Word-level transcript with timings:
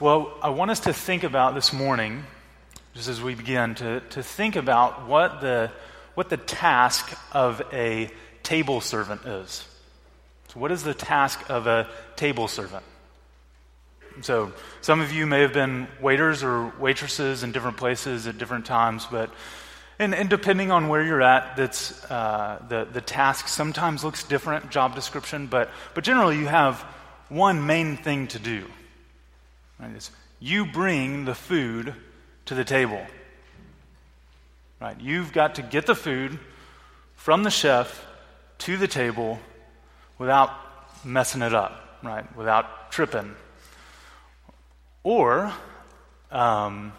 Well, 0.00 0.32
I 0.40 0.50
want 0.50 0.70
us 0.70 0.78
to 0.80 0.92
think 0.92 1.24
about 1.24 1.56
this 1.56 1.72
morning, 1.72 2.22
just 2.94 3.08
as 3.08 3.20
we 3.20 3.34
begin, 3.34 3.74
to, 3.76 3.98
to 3.98 4.22
think 4.22 4.54
about 4.54 5.08
what 5.08 5.40
the, 5.40 5.72
what 6.14 6.28
the 6.28 6.36
task 6.36 7.18
of 7.32 7.60
a 7.72 8.08
table 8.44 8.80
servant 8.80 9.26
is. 9.26 9.66
So, 10.46 10.60
what 10.60 10.70
is 10.70 10.84
the 10.84 10.94
task 10.94 11.50
of 11.50 11.66
a 11.66 11.88
table 12.14 12.46
servant? 12.46 12.84
So, 14.20 14.52
some 14.82 15.00
of 15.00 15.10
you 15.10 15.26
may 15.26 15.40
have 15.40 15.52
been 15.52 15.88
waiters 16.00 16.44
or 16.44 16.72
waitresses 16.78 17.42
in 17.42 17.50
different 17.50 17.76
places 17.76 18.28
at 18.28 18.38
different 18.38 18.66
times, 18.66 19.04
but 19.10 19.32
and, 19.98 20.14
and 20.14 20.30
depending 20.30 20.70
on 20.70 20.86
where 20.86 21.02
you're 21.02 21.22
at, 21.22 21.56
that's 21.56 22.04
uh, 22.08 22.64
the 22.68 22.84
the 22.84 23.00
task 23.00 23.48
sometimes 23.48 24.04
looks 24.04 24.22
different, 24.22 24.70
job 24.70 24.94
description, 24.94 25.48
but 25.48 25.70
but 25.94 26.04
generally 26.04 26.38
you 26.38 26.46
have 26.46 26.82
one 27.28 27.66
main 27.66 27.96
thing 27.96 28.28
to 28.28 28.38
do. 28.38 28.64
Right? 29.80 29.90
It's 29.94 30.10
you 30.40 30.66
bring 30.66 31.24
the 31.24 31.34
food 31.34 31.94
to 32.46 32.54
the 32.54 32.64
table. 32.64 33.04
Right? 34.80 35.00
You've 35.00 35.32
got 35.32 35.56
to 35.56 35.62
get 35.62 35.86
the 35.86 35.94
food 35.94 36.38
from 37.16 37.42
the 37.42 37.50
chef 37.50 38.06
to 38.58 38.76
the 38.76 38.88
table 38.88 39.38
without 40.18 40.50
messing 41.04 41.42
it 41.42 41.54
up, 41.54 41.98
right? 42.02 42.36
Without 42.36 42.90
tripping. 42.90 43.34
Or, 45.02 45.52
um, 46.30 46.92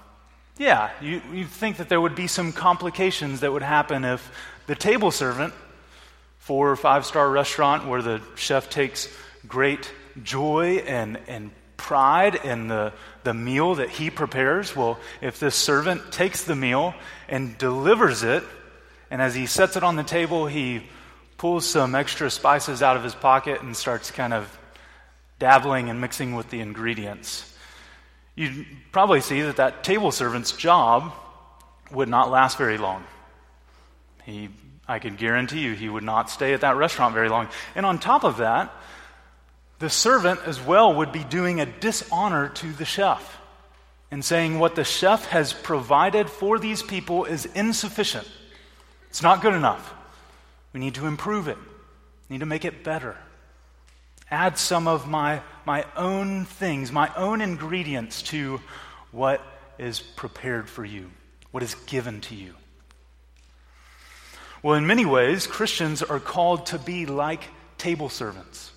yeah, 0.57 0.91
you, 1.01 1.21
you 1.33 1.45
think 1.45 1.77
that 1.77 1.89
there 1.89 2.01
would 2.01 2.15
be 2.15 2.27
some 2.27 2.51
complications 2.51 3.41
that 3.41 3.51
would 3.51 3.61
happen 3.61 4.03
if 4.03 4.31
the 4.67 4.75
table 4.75 5.11
servant, 5.11 5.53
four 6.37 6.69
or 6.69 6.75
five 6.75 7.05
star 7.05 7.29
restaurant 7.29 7.87
where 7.87 8.01
the 8.01 8.21
chef 8.35 8.69
takes 8.69 9.07
great 9.47 9.91
joy 10.23 10.83
and, 10.87 11.17
and 11.27 11.51
pride 11.79 12.35
in 12.35 12.67
the, 12.67 12.93
the 13.23 13.33
meal 13.33 13.75
that 13.75 13.89
he 13.89 14.11
prepares. 14.11 14.75
Well, 14.75 14.99
if 15.21 15.39
this 15.39 15.55
servant 15.55 16.11
takes 16.11 16.43
the 16.43 16.55
meal 16.55 16.93
and 17.27 17.57
delivers 17.57 18.21
it, 18.21 18.43
and 19.09 19.21
as 19.21 19.33
he 19.33 19.47
sets 19.47 19.75
it 19.75 19.83
on 19.83 19.95
the 19.95 20.03
table, 20.03 20.45
he 20.45 20.83
pulls 21.37 21.65
some 21.65 21.95
extra 21.95 22.29
spices 22.29 22.83
out 22.83 22.97
of 22.97 23.03
his 23.03 23.15
pocket 23.15 23.61
and 23.61 23.75
starts 23.75 24.11
kind 24.11 24.33
of 24.33 24.59
dabbling 25.39 25.89
and 25.89 25.99
mixing 26.01 26.35
with 26.35 26.49
the 26.49 26.59
ingredients. 26.59 27.51
You'd 28.35 28.65
probably 28.91 29.21
see 29.21 29.41
that 29.41 29.55
that 29.55 29.83
table 29.83 30.11
servant's 30.11 30.51
job 30.51 31.13
would 31.91 32.09
not 32.09 32.29
last 32.29 32.57
very 32.57 32.77
long. 32.77 33.03
He, 34.25 34.49
I 34.87 34.99
can 34.99 35.15
guarantee 35.15 35.61
you, 35.61 35.73
he 35.73 35.89
would 35.89 36.03
not 36.03 36.29
stay 36.29 36.53
at 36.53 36.61
that 36.61 36.75
restaurant 36.75 37.13
very 37.13 37.29
long. 37.29 37.47
And 37.73 37.85
on 37.85 37.99
top 37.99 38.23
of 38.23 38.37
that, 38.37 38.71
the 39.79 39.89
servant 39.89 40.41
as 40.45 40.61
well 40.61 40.93
would 40.93 41.11
be 41.11 41.23
doing 41.23 41.61
a 41.61 41.65
dishonor 41.65 42.49
to 42.49 42.71
the 42.73 42.85
chef 42.85 43.37
and 44.11 44.23
saying 44.23 44.59
what 44.59 44.75
the 44.75 44.83
chef 44.83 45.25
has 45.27 45.53
provided 45.53 46.29
for 46.29 46.59
these 46.59 46.83
people 46.83 47.25
is 47.25 47.45
insufficient. 47.45 48.27
It's 49.09 49.23
not 49.23 49.41
good 49.41 49.53
enough. 49.53 49.93
We 50.73 50.79
need 50.79 50.95
to 50.95 51.07
improve 51.07 51.47
it, 51.47 51.57
we 51.57 52.35
need 52.35 52.39
to 52.39 52.45
make 52.45 52.65
it 52.65 52.83
better. 52.83 53.15
Add 54.31 54.59
some 54.59 54.87
of 54.87 55.07
my, 55.07 55.41
my 55.65 55.85
own 55.95 56.45
things, 56.45 56.91
my 56.91 57.11
own 57.15 57.41
ingredients 57.41 58.21
to 58.23 58.61
what 59.11 59.41
is 59.79 60.01
prepared 60.01 60.69
for 60.69 60.85
you, 60.85 61.09
what 61.49 61.63
is 61.63 61.73
given 61.87 62.21
to 62.21 62.35
you. 62.35 62.53
Well, 64.61 64.75
in 64.75 64.85
many 64.85 65.05
ways, 65.05 65.47
Christians 65.47 66.03
are 66.03 66.19
called 66.19 66.67
to 66.67 66.77
be 66.77 67.07
like 67.07 67.43
table 67.79 68.09
servants 68.09 68.71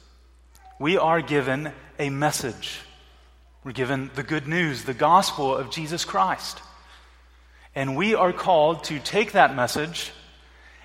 we 0.79 0.97
are 0.99 1.21
given 1.21 1.73
a 1.99 2.11
message. 2.11 2.81
We're 3.65 3.73
given 3.73 4.11
the 4.15 4.23
good 4.23 4.49
news, 4.49 4.85
the 4.85 4.95
gospel 4.95 5.55
of 5.55 5.71
Jesus 5.71 6.05
Christ. 6.05 6.61
And 7.75 7.97
we 7.97 8.15
are 8.15 8.33
called 8.33 8.85
to 8.85 8.99
take 8.99 9.33
that 9.33 9.55
message 9.55 10.13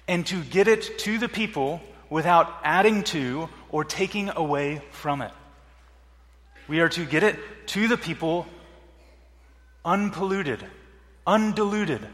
and 0.08 0.26
to 0.28 0.42
get 0.44 0.68
it 0.68 1.00
to 1.00 1.18
the 1.18 1.28
people 1.28 1.82
without 2.10 2.54
adding 2.64 3.04
to 3.04 3.50
or 3.70 3.84
taking 3.84 4.30
away 4.30 4.82
from 4.92 5.22
it. 5.22 5.32
We 6.68 6.80
are 6.80 6.90
to 6.90 7.06
get 7.06 7.24
it 7.24 7.40
to 7.68 7.88
the 7.88 7.98
people 7.98 8.46
unpolluted, 9.84 10.64
undiluted. 11.26 12.06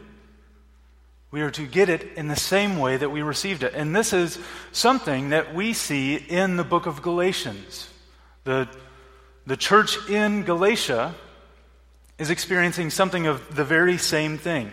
We 1.34 1.42
are 1.42 1.50
to 1.50 1.66
get 1.66 1.88
it 1.88 2.12
in 2.14 2.28
the 2.28 2.36
same 2.36 2.78
way 2.78 2.96
that 2.96 3.10
we 3.10 3.20
received 3.20 3.64
it. 3.64 3.74
And 3.74 3.92
this 3.92 4.12
is 4.12 4.38
something 4.70 5.30
that 5.30 5.52
we 5.52 5.72
see 5.72 6.14
in 6.14 6.56
the 6.56 6.62
book 6.62 6.86
of 6.86 7.02
Galatians. 7.02 7.88
The, 8.44 8.68
the 9.44 9.56
church 9.56 9.98
in 10.08 10.44
Galatia 10.44 11.12
is 12.20 12.30
experiencing 12.30 12.90
something 12.90 13.26
of 13.26 13.56
the 13.56 13.64
very 13.64 13.98
same 13.98 14.38
thing. 14.38 14.70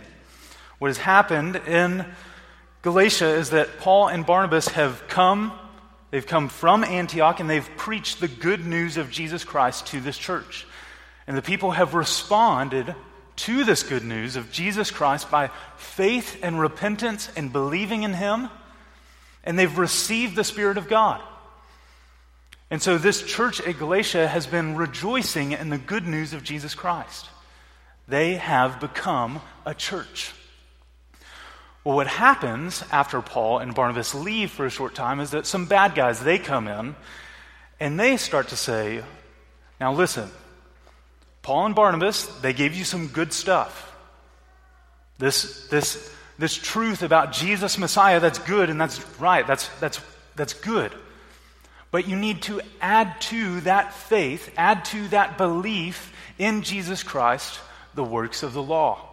What 0.77 0.89
has 0.89 0.99
happened 0.99 1.55
in 1.55 2.05
Galatia 2.83 3.29
is 3.29 3.49
that 3.49 3.79
Paul 3.79 4.09
and 4.09 4.23
Barnabas 4.23 4.67
have 4.67 5.07
come, 5.07 5.53
they've 6.11 6.27
come 6.27 6.47
from 6.47 6.83
Antioch, 6.83 7.39
and 7.39 7.49
they've 7.49 7.69
preached 7.75 8.19
the 8.19 8.27
good 8.27 8.67
news 8.67 8.97
of 8.97 9.09
Jesus 9.09 9.43
Christ 9.43 9.87
to 9.87 9.99
this 9.99 10.15
church. 10.15 10.67
And 11.25 11.35
the 11.35 11.41
people 11.41 11.71
have 11.71 11.95
responded 11.95 12.93
to 13.37 13.63
this 13.63 13.83
good 13.83 14.03
news 14.03 14.35
of 14.35 14.51
Jesus 14.51 14.91
Christ 14.91 15.31
by 15.31 15.49
faith 15.77 16.39
and 16.43 16.59
repentance 16.59 17.29
and 17.35 17.51
believing 17.51 18.03
in 18.03 18.13
Him, 18.13 18.49
and 19.43 19.57
they've 19.57 19.77
received 19.77 20.35
the 20.35 20.43
Spirit 20.43 20.77
of 20.77 20.87
God. 20.87 21.21
And 22.69 22.81
so 22.81 22.97
this 22.97 23.23
church 23.23 23.59
at 23.61 23.79
Galatia 23.79 24.27
has 24.27 24.47
been 24.47 24.75
rejoicing 24.75 25.51
in 25.51 25.69
the 25.69 25.77
good 25.77 26.07
news 26.07 26.33
of 26.33 26.43
Jesus 26.43 26.73
Christ. 26.73 27.29
They 28.07 28.35
have 28.35 28.79
become 28.79 29.41
a 29.65 29.73
church. 29.73 30.33
Well, 31.83 31.95
what 31.95 32.07
happens 32.07 32.83
after 32.91 33.21
Paul 33.21 33.59
and 33.59 33.73
Barnabas 33.73 34.13
leave 34.13 34.51
for 34.51 34.65
a 34.65 34.69
short 34.69 34.93
time 34.93 35.19
is 35.19 35.31
that 35.31 35.47
some 35.47 35.65
bad 35.65 35.95
guys, 35.95 36.23
they 36.23 36.37
come 36.37 36.67
in 36.67 36.95
and 37.79 37.99
they 37.99 38.17
start 38.17 38.49
to 38.49 38.55
say, 38.55 39.03
now 39.79 39.91
listen, 39.91 40.29
Paul 41.41 41.67
and 41.67 41.75
Barnabas, 41.75 42.25
they 42.41 42.53
gave 42.53 42.75
you 42.75 42.83
some 42.83 43.07
good 43.07 43.33
stuff. 43.33 43.95
This, 45.17 45.67
this, 45.67 46.13
this 46.37 46.55
truth 46.55 47.03
about 47.03 47.31
Jesus 47.31 47.77
Messiah, 47.77 48.19
that's 48.19 48.39
good 48.39 48.69
and 48.69 48.79
that's 48.79 49.03
right, 49.19 49.45
that's, 49.45 49.67
that's, 49.79 49.99
that's 50.35 50.53
good. 50.53 50.91
But 51.91 52.07
you 52.07 52.15
need 52.15 52.43
to 52.43 52.61
add 52.79 53.19
to 53.21 53.61
that 53.61 53.93
faith, 53.93 54.51
add 54.57 54.85
to 54.85 55.07
that 55.09 55.37
belief 55.37 56.13
in 56.37 56.61
Jesus 56.61 57.03
Christ 57.03 57.59
the 57.93 58.03
works 58.03 58.43
of 58.43 58.53
the 58.53 58.63
law, 58.63 59.09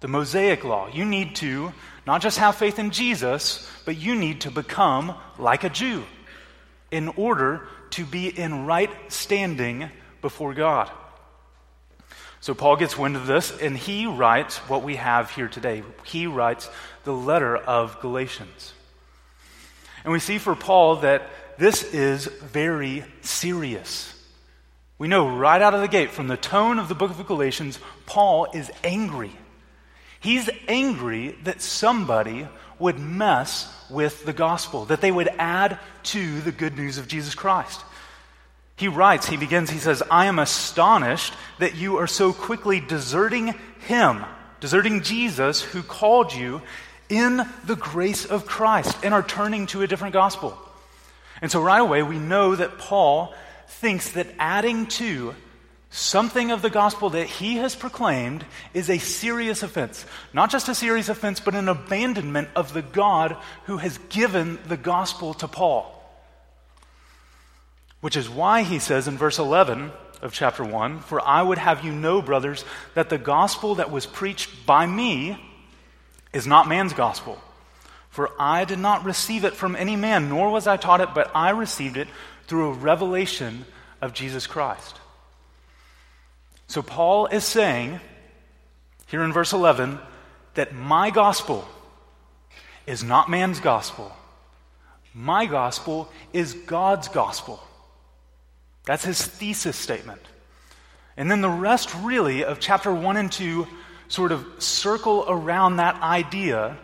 the 0.00 0.08
Mosaic 0.08 0.64
law. 0.64 0.88
You 0.92 1.04
need 1.04 1.34
to 1.36 1.72
not 2.06 2.22
just 2.22 2.38
have 2.38 2.56
faith 2.56 2.78
in 2.78 2.90
Jesus, 2.90 3.68
but 3.84 3.96
you 3.96 4.14
need 4.14 4.42
to 4.42 4.50
become 4.50 5.14
like 5.38 5.64
a 5.64 5.70
Jew 5.70 6.04
in 6.90 7.08
order 7.08 7.66
to 7.90 8.04
be 8.04 8.28
in 8.28 8.66
right 8.66 8.90
standing 9.08 9.90
before 10.20 10.54
God. 10.54 10.90
So 12.44 12.52
Paul 12.52 12.76
gets 12.76 12.98
wind 12.98 13.16
of 13.16 13.26
this, 13.26 13.58
and 13.58 13.74
he 13.74 14.04
writes 14.04 14.58
what 14.68 14.82
we 14.82 14.96
have 14.96 15.30
here 15.30 15.48
today. 15.48 15.82
He 16.04 16.26
writes 16.26 16.68
the 17.04 17.14
letter 17.14 17.56
of 17.56 17.98
Galatians. 18.02 18.74
And 20.04 20.12
we 20.12 20.18
see 20.18 20.36
for 20.36 20.54
Paul 20.54 20.96
that 20.96 21.22
this 21.56 21.82
is 21.82 22.26
very 22.26 23.02
serious. 23.22 24.12
We 24.98 25.08
know 25.08 25.26
right 25.26 25.62
out 25.62 25.72
of 25.72 25.80
the 25.80 25.88
gate 25.88 26.10
from 26.10 26.28
the 26.28 26.36
tone 26.36 26.78
of 26.78 26.90
the 26.90 26.94
book 26.94 27.12
of 27.12 27.26
Galatians, 27.26 27.78
Paul 28.04 28.48
is 28.52 28.70
angry. 28.84 29.32
He's 30.20 30.50
angry 30.68 31.38
that 31.44 31.62
somebody 31.62 32.46
would 32.78 32.98
mess 32.98 33.74
with 33.88 34.26
the 34.26 34.34
gospel, 34.34 34.84
that 34.84 35.00
they 35.00 35.10
would 35.10 35.28
add 35.38 35.78
to 36.02 36.42
the 36.42 36.52
good 36.52 36.76
news 36.76 36.98
of 36.98 37.08
Jesus 37.08 37.34
Christ. 37.34 37.80
He 38.76 38.88
writes, 38.88 39.26
he 39.26 39.36
begins, 39.36 39.70
he 39.70 39.78
says, 39.78 40.02
I 40.10 40.26
am 40.26 40.38
astonished 40.38 41.32
that 41.58 41.76
you 41.76 41.98
are 41.98 42.08
so 42.08 42.32
quickly 42.32 42.80
deserting 42.80 43.54
him, 43.86 44.24
deserting 44.60 45.02
Jesus 45.02 45.62
who 45.62 45.82
called 45.82 46.32
you 46.32 46.60
in 47.08 47.42
the 47.64 47.76
grace 47.76 48.24
of 48.24 48.46
Christ 48.46 48.96
and 49.04 49.14
are 49.14 49.22
turning 49.22 49.66
to 49.68 49.82
a 49.82 49.86
different 49.86 50.12
gospel. 50.12 50.58
And 51.40 51.50
so 51.50 51.62
right 51.62 51.80
away, 51.80 52.02
we 52.02 52.18
know 52.18 52.56
that 52.56 52.78
Paul 52.78 53.34
thinks 53.68 54.12
that 54.12 54.26
adding 54.38 54.86
to 54.86 55.34
something 55.90 56.50
of 56.50 56.60
the 56.60 56.70
gospel 56.70 57.10
that 57.10 57.26
he 57.26 57.56
has 57.56 57.76
proclaimed 57.76 58.44
is 58.72 58.90
a 58.90 58.98
serious 58.98 59.62
offense. 59.62 60.04
Not 60.32 60.50
just 60.50 60.68
a 60.68 60.74
serious 60.74 61.08
offense, 61.08 61.38
but 61.38 61.54
an 61.54 61.68
abandonment 61.68 62.48
of 62.56 62.72
the 62.72 62.82
God 62.82 63.36
who 63.66 63.76
has 63.76 63.98
given 64.08 64.58
the 64.66 64.76
gospel 64.76 65.34
to 65.34 65.46
Paul. 65.46 65.90
Which 68.04 68.18
is 68.18 68.28
why 68.28 68.64
he 68.64 68.80
says 68.80 69.08
in 69.08 69.16
verse 69.16 69.38
11 69.38 69.90
of 70.20 70.34
chapter 70.34 70.62
1 70.62 71.00
For 71.00 71.26
I 71.26 71.40
would 71.40 71.56
have 71.56 71.86
you 71.86 71.90
know, 71.90 72.20
brothers, 72.20 72.62
that 72.92 73.08
the 73.08 73.16
gospel 73.16 73.76
that 73.76 73.90
was 73.90 74.04
preached 74.04 74.66
by 74.66 74.84
me 74.84 75.42
is 76.30 76.46
not 76.46 76.68
man's 76.68 76.92
gospel. 76.92 77.40
For 78.10 78.30
I 78.38 78.66
did 78.66 78.78
not 78.78 79.06
receive 79.06 79.46
it 79.46 79.54
from 79.54 79.74
any 79.74 79.96
man, 79.96 80.28
nor 80.28 80.50
was 80.50 80.66
I 80.66 80.76
taught 80.76 81.00
it, 81.00 81.14
but 81.14 81.30
I 81.34 81.48
received 81.48 81.96
it 81.96 82.08
through 82.46 82.72
a 82.72 82.74
revelation 82.74 83.64
of 84.02 84.12
Jesus 84.12 84.46
Christ. 84.46 85.00
So 86.66 86.82
Paul 86.82 87.28
is 87.28 87.44
saying, 87.44 88.00
here 89.06 89.22
in 89.22 89.32
verse 89.32 89.54
11, 89.54 89.98
that 90.56 90.74
my 90.74 91.08
gospel 91.08 91.66
is 92.86 93.02
not 93.02 93.30
man's 93.30 93.60
gospel. 93.60 94.14
My 95.14 95.46
gospel 95.46 96.12
is 96.34 96.52
God's 96.52 97.08
gospel. 97.08 97.66
That's 98.84 99.04
his 99.04 99.24
thesis 99.24 99.76
statement. 99.76 100.20
And 101.16 101.30
then 101.30 101.40
the 101.40 101.50
rest, 101.50 101.94
really, 102.02 102.44
of 102.44 102.60
chapter 102.60 102.92
1 102.92 103.16
and 103.16 103.30
2 103.30 103.66
sort 104.08 104.32
of 104.32 104.46
circle 104.58 105.24
around 105.26 105.76
that 105.76 106.00
idea 106.02 106.76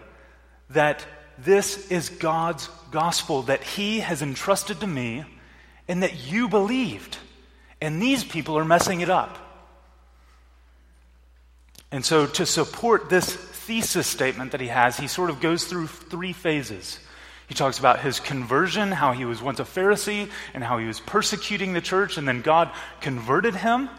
that 0.70 1.05
this 1.38 1.91
is 1.91 2.08
God's 2.08 2.69
gospel 2.91 3.43
that 3.43 3.62
he 3.62 4.00
has 4.00 4.23
entrusted 4.23 4.81
to 4.81 4.87
me 4.87 5.25
and 5.88 6.02
that 6.02 6.31
you 6.31 6.49
believed. 6.49 7.19
And 7.81 8.00
these 8.00 8.25
people 8.25 8.56
are 8.58 8.64
messing 8.64 9.00
it 9.00 9.11
up. 9.11 9.38
And 11.91 12.05
so, 12.05 12.26
to 12.26 12.47
support 12.47 13.11
this 13.11 13.35
thesis 13.35 14.06
statement 14.06 14.52
that 14.52 14.61
he 14.61 14.69
has, 14.69 14.97
he 14.97 15.08
sort 15.08 15.29
of 15.29 15.41
goes 15.41 15.64
through 15.64 15.88
three 15.88 16.32
phases. 16.32 17.00
He 17.50 17.55
talks 17.56 17.81
about 17.81 17.99
his 17.99 18.20
conversion, 18.20 18.93
how 18.93 19.11
he 19.11 19.25
was 19.25 19.43
once 19.43 19.58
a 19.58 19.64
Pharisee, 19.64 20.31
and 20.55 20.62
how 20.62 20.79
he 20.79 20.87
was 20.87 21.00
persecuting 21.00 21.73
the 21.73 21.81
church, 21.81 22.17
and 22.17 22.29
then 22.29 22.43
God 22.43 22.70
converted 23.00 23.56
him. 23.56 23.91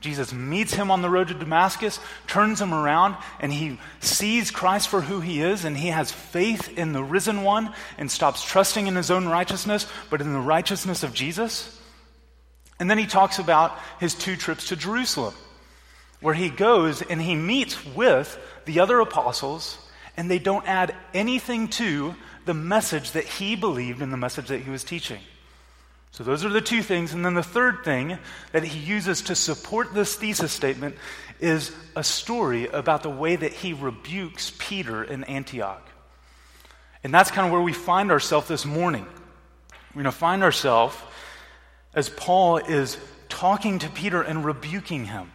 Jesus 0.00 0.32
meets 0.32 0.74
him 0.74 0.90
on 0.90 1.02
the 1.02 1.08
road 1.08 1.28
to 1.28 1.34
Damascus, 1.34 2.00
turns 2.26 2.60
him 2.60 2.74
around, 2.74 3.14
and 3.38 3.52
he 3.52 3.78
sees 4.00 4.50
Christ 4.50 4.88
for 4.88 5.02
who 5.02 5.20
he 5.20 5.40
is, 5.40 5.64
and 5.64 5.76
he 5.76 5.86
has 5.86 6.10
faith 6.10 6.76
in 6.76 6.92
the 6.92 7.04
risen 7.04 7.44
one 7.44 7.72
and 7.96 8.10
stops 8.10 8.44
trusting 8.44 8.88
in 8.88 8.96
his 8.96 9.12
own 9.12 9.28
righteousness, 9.28 9.86
but 10.10 10.20
in 10.20 10.32
the 10.32 10.40
righteousness 10.40 11.04
of 11.04 11.14
Jesus. 11.14 11.80
And 12.80 12.90
then 12.90 12.98
he 12.98 13.06
talks 13.06 13.38
about 13.38 13.78
his 14.00 14.14
two 14.14 14.34
trips 14.34 14.70
to 14.70 14.76
Jerusalem 14.76 15.34
where 16.20 16.34
he 16.34 16.50
goes 16.50 17.02
and 17.02 17.22
he 17.22 17.36
meets 17.36 17.86
with 17.94 18.36
the 18.64 18.80
other 18.80 18.98
apostles, 18.98 19.78
and 20.16 20.28
they 20.28 20.40
don't 20.40 20.66
add 20.66 20.92
anything 21.14 21.68
to 21.68 22.16
the 22.46 22.54
message 22.54 23.12
that 23.12 23.24
he 23.24 23.56
believed 23.56 24.00
and 24.00 24.12
the 24.12 24.16
message 24.16 24.48
that 24.48 24.60
he 24.60 24.70
was 24.70 24.84
teaching. 24.84 25.20
So, 26.12 26.24
those 26.24 26.44
are 26.46 26.48
the 26.48 26.62
two 26.62 26.82
things. 26.82 27.12
And 27.12 27.24
then 27.24 27.34
the 27.34 27.42
third 27.42 27.84
thing 27.84 28.18
that 28.52 28.64
he 28.64 28.78
uses 28.78 29.22
to 29.22 29.34
support 29.34 29.92
this 29.92 30.14
thesis 30.14 30.50
statement 30.50 30.96
is 31.40 31.72
a 31.94 32.02
story 32.02 32.68
about 32.68 33.02
the 33.02 33.10
way 33.10 33.36
that 33.36 33.52
he 33.52 33.74
rebukes 33.74 34.52
Peter 34.58 35.04
in 35.04 35.24
Antioch. 35.24 35.86
And 37.04 37.12
that's 37.12 37.30
kind 37.30 37.46
of 37.46 37.52
where 37.52 37.60
we 37.60 37.74
find 37.74 38.10
ourselves 38.10 38.48
this 38.48 38.64
morning. 38.64 39.06
We're 39.94 40.02
going 40.02 40.12
to 40.12 40.18
find 40.18 40.42
ourselves 40.42 40.96
as 41.94 42.08
Paul 42.08 42.58
is 42.58 42.96
talking 43.28 43.78
to 43.80 43.88
Peter 43.90 44.22
and 44.22 44.44
rebuking 44.44 45.04
him. 45.04 45.30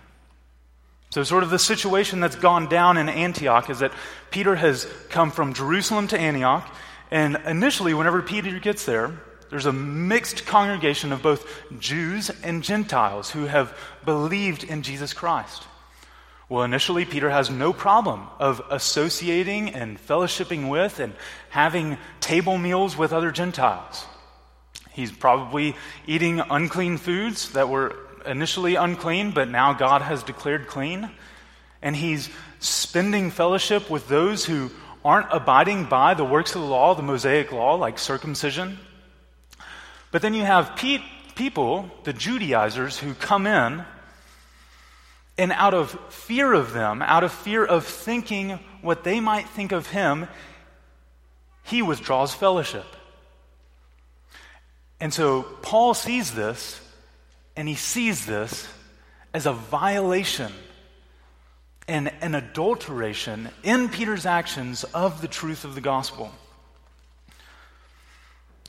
So, 1.12 1.24
sort 1.24 1.44
of 1.44 1.50
the 1.50 1.60
situation 1.60 2.22
that's 2.22 2.38
gone 2.38 2.70
down 2.70 2.98
in 2.98 3.10
Antioch 3.10 3.70
is 3.70 3.80
that 3.80 3.92
Peter 4.32 4.56
has 4.56 4.88
come 5.10 5.30
from 5.30 5.54
Jerusalem 5.54 6.08
to 6.08 6.20
Antioch, 6.20 6.68
and 7.12 7.38
initially, 7.46 7.94
whenever 7.94 8.22
Peter 8.22 8.58
gets 8.60 8.86
there, 8.86 9.12
there's 9.50 9.66
a 9.66 9.74
mixed 9.74 10.46
congregation 10.46 11.12
of 11.12 11.22
both 11.22 11.46
Jews 11.78 12.32
and 12.42 12.64
Gentiles 12.64 13.30
who 13.30 13.46
have 13.46 13.78
believed 14.06 14.64
in 14.64 14.82
Jesus 14.82 15.14
Christ. 15.14 15.64
Well, 16.48 16.64
initially, 16.64 17.04
Peter 17.04 17.30
has 17.30 17.50
no 17.50 17.74
problem 17.74 18.28
of 18.40 18.62
associating 18.70 19.70
and 19.70 19.98
fellowshipping 19.98 20.70
with 20.70 21.00
and 21.00 21.14
having 21.50 21.98
table 22.22 22.58
meals 22.58 22.98
with 22.98 23.12
other 23.12 23.32
Gentiles. 23.32 24.06
He's 24.92 25.12
probably 25.12 25.76
eating 26.08 26.40
unclean 26.40 26.98
foods 26.98 27.52
that 27.52 27.70
were 27.70 27.96
initially 28.26 28.76
unclean, 28.76 29.32
but 29.32 29.50
now 29.50 29.74
God 29.74 30.02
has 30.02 30.24
declared 30.24 30.68
clean. 30.68 31.10
And 31.82 31.96
he's 31.96 32.30
spending 32.60 33.32
fellowship 33.32 33.90
with 33.90 34.08
those 34.08 34.46
who 34.46 34.72
aren't 35.04 35.28
abiding 35.32 35.86
by 35.86 36.14
the 36.14 36.26
works 36.26 36.56
of 36.56 36.62
the 36.62 36.68
law, 36.68 36.94
the 36.94 37.02
Mosaic 37.02 37.52
law, 37.52 37.76
like 37.76 37.98
circumcision. 37.98 38.78
But 40.12 40.22
then 40.22 40.34
you 40.34 40.44
have 40.44 40.76
pe- 40.76 41.04
people, 41.36 41.90
the 42.04 42.14
Judaizers, 42.14 43.00
who 43.00 43.14
come 43.14 43.48
in, 43.48 43.84
and 45.38 45.52
out 45.54 45.74
of 45.74 45.92
fear 46.10 46.54
of 46.54 46.74
them, 46.74 47.02
out 47.02 47.24
of 47.24 47.32
fear 47.32 47.66
of 47.66 47.86
thinking 47.86 48.60
what 48.82 49.04
they 49.04 49.20
might 49.20 49.48
think 49.50 49.72
of 49.72 49.88
him, 49.88 50.28
he 51.64 51.82
withdraws 51.82 52.34
fellowship. 52.34 52.86
And 55.00 55.14
so 55.14 55.44
Paul 55.62 55.94
sees 55.94 56.32
this 56.32 56.80
and 57.56 57.68
he 57.68 57.76
sees 57.76 58.26
this 58.26 58.68
as 59.34 59.46
a 59.46 59.54
violation 59.54 60.52
and 61.88 62.12
an 62.22 62.36
adulteration 62.36 63.50
in 63.64 63.90
Peter's 63.90 64.26
actions 64.26 64.84
of 64.84 65.22
the 65.22 65.28
truth 65.28 65.64
of 65.64 65.76
the 65.76 65.82
gospel. 65.82 66.32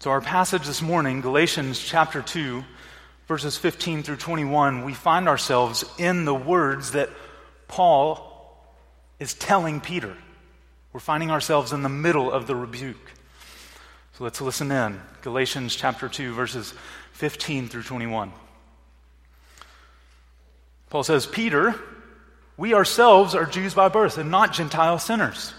So, 0.00 0.10
our 0.10 0.20
passage 0.20 0.66
this 0.66 0.82
morning, 0.82 1.20
Galatians 1.20 1.78
chapter 1.80 2.22
2, 2.22 2.64
verses 3.28 3.56
15 3.56 4.02
through 4.02 4.16
21, 4.16 4.84
we 4.84 4.94
find 4.94 5.28
ourselves 5.28 5.84
in 5.98 6.24
the 6.24 6.34
words 6.34 6.92
that 6.92 7.08
Paul 7.68 8.28
is 9.20 9.34
telling 9.34 9.80
Peter. 9.80 10.16
We're 10.92 11.00
finding 11.00 11.30
ourselves 11.30 11.72
in 11.72 11.82
the 11.82 11.88
middle 11.88 12.30
of 12.32 12.46
the 12.46 12.56
rebuke. 12.56 13.12
So 14.18 14.24
let's 14.24 14.40
listen 14.40 14.70
in. 14.72 15.00
Galatians 15.22 15.76
chapter 15.76 16.08
2, 16.08 16.34
verses 16.34 16.74
15 17.12 17.68
through 17.68 17.84
21. 17.84 18.32
Paul 20.90 21.04
says, 21.04 21.26
Peter, 21.26 21.80
we 22.62 22.74
ourselves 22.74 23.34
are 23.34 23.44
Jews 23.44 23.74
by 23.74 23.88
birth 23.88 24.18
and 24.18 24.30
not 24.30 24.52
Gentile 24.52 24.96
sinners. 25.00 25.52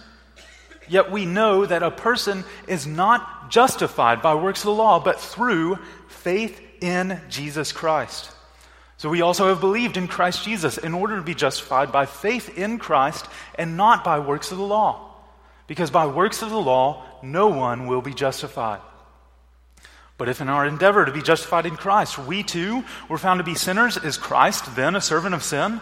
Yet 0.88 1.12
we 1.12 1.26
know 1.26 1.66
that 1.66 1.84
a 1.84 1.92
person 1.92 2.46
is 2.66 2.88
not 2.88 3.52
justified 3.52 4.22
by 4.22 4.36
works 4.36 4.62
of 4.62 4.68
the 4.68 4.72
law, 4.72 5.04
but 5.04 5.20
through 5.20 5.80
faith 6.08 6.62
in 6.80 7.20
Jesus 7.28 7.74
Christ. 7.74 8.32
So 8.96 9.10
we 9.10 9.22
also 9.22 9.50
have 9.50 9.60
believed 9.60 9.98
in 9.98 10.08
Christ 10.08 10.46
Jesus 10.46 10.78
in 10.78 10.94
order 10.94 11.18
to 11.18 11.24
be 11.24 11.36
justified 11.36 11.92
by 11.92 12.06
faith 12.06 12.58
in 12.58 12.80
Christ 12.80 13.28
and 13.56 13.76
not 13.76 14.06
by 14.06 14.20
works 14.20 14.54
of 14.54 14.58
the 14.58 14.64
law. 14.64 15.14
Because 15.68 15.92
by 15.92 16.06
works 16.06 16.42
of 16.42 16.52
the 16.52 16.56
law, 16.56 17.04
no 17.22 17.50
one 17.50 17.88
will 17.88 18.02
be 18.02 18.14
justified. 18.14 18.80
But 20.18 20.30
if 20.30 20.40
in 20.40 20.48
our 20.48 20.66
endeavor 20.66 21.04
to 21.04 21.12
be 21.12 21.22
justified 21.22 21.66
in 21.66 21.76
Christ, 21.76 22.18
we 22.18 22.44
too 22.44 22.86
were 23.10 23.18
found 23.18 23.42
to 23.42 23.44
be 23.44 23.56
sinners, 23.56 23.98
is 23.98 24.16
Christ 24.16 24.74
then 24.78 24.96
a 24.96 25.02
servant 25.02 25.36
of 25.36 25.44
sin? 25.44 25.82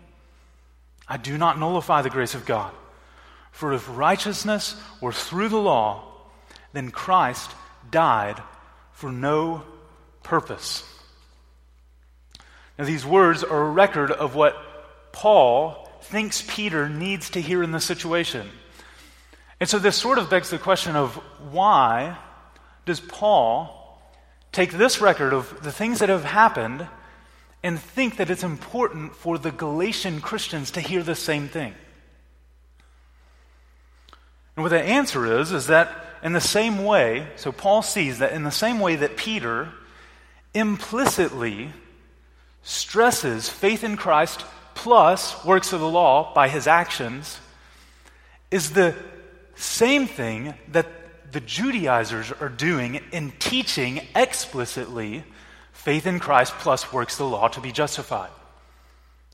I 1.11 1.17
do 1.17 1.37
not 1.37 1.59
nullify 1.59 2.03
the 2.03 2.09
grace 2.09 2.35
of 2.35 2.45
God. 2.45 2.71
For 3.51 3.73
if 3.73 3.85
righteousness 3.97 4.81
were 5.01 5.11
through 5.11 5.49
the 5.49 5.57
law, 5.57 6.05
then 6.71 6.89
Christ 6.89 7.51
died 7.91 8.41
for 8.93 9.11
no 9.11 9.65
purpose. 10.23 10.85
Now, 12.79 12.85
these 12.85 13.05
words 13.05 13.43
are 13.43 13.61
a 13.61 13.71
record 13.71 14.09
of 14.09 14.35
what 14.35 14.55
Paul 15.11 15.85
thinks 16.03 16.45
Peter 16.47 16.87
needs 16.87 17.31
to 17.31 17.41
hear 17.41 17.61
in 17.61 17.73
this 17.73 17.83
situation. 17.83 18.47
And 19.59 19.67
so 19.67 19.79
this 19.79 19.97
sort 19.97 20.17
of 20.17 20.29
begs 20.29 20.49
the 20.49 20.57
question 20.57 20.95
of 20.95 21.15
why 21.51 22.17
does 22.85 23.01
Paul 23.01 24.01
take 24.53 24.71
this 24.71 25.01
record 25.01 25.33
of 25.33 25.61
the 25.61 25.73
things 25.73 25.99
that 25.99 26.07
have 26.07 26.23
happened 26.23 26.87
and 27.63 27.79
think 27.79 28.17
that 28.17 28.29
it's 28.29 28.43
important 28.43 29.15
for 29.15 29.37
the 29.37 29.51
Galatian 29.51 30.21
Christians 30.21 30.71
to 30.71 30.81
hear 30.81 31.03
the 31.03 31.15
same 31.15 31.47
thing? 31.47 31.75
And 34.55 34.63
what 34.63 34.69
the 34.69 34.81
answer 34.81 35.39
is, 35.39 35.51
is 35.51 35.67
that 35.67 35.95
in 36.23 36.33
the 36.33 36.41
same 36.41 36.83
way, 36.83 37.27
so 37.35 37.51
Paul 37.51 37.81
sees 37.81 38.19
that 38.19 38.33
in 38.33 38.43
the 38.43 38.51
same 38.51 38.79
way 38.79 38.95
that 38.97 39.17
Peter 39.17 39.69
implicitly 40.53 41.69
stresses 42.63 43.49
faith 43.49 43.83
in 43.83 43.97
Christ 43.97 44.45
plus 44.75 45.43
works 45.45 45.73
of 45.73 45.79
the 45.79 45.87
law 45.87 46.33
by 46.33 46.47
his 46.47 46.67
actions, 46.67 47.39
is 48.49 48.71
the 48.71 48.95
same 49.55 50.07
thing 50.07 50.53
that 50.69 50.87
the 51.31 51.39
Judaizers 51.39 52.31
are 52.31 52.49
doing 52.49 52.99
in 53.11 53.31
teaching 53.39 54.01
explicitly 54.15 55.23
faith 55.71 56.05
in 56.05 56.19
Christ 56.19 56.53
plus 56.59 56.91
works 56.93 57.17
the 57.17 57.25
law 57.25 57.47
to 57.49 57.61
be 57.61 57.71
justified. 57.71 58.29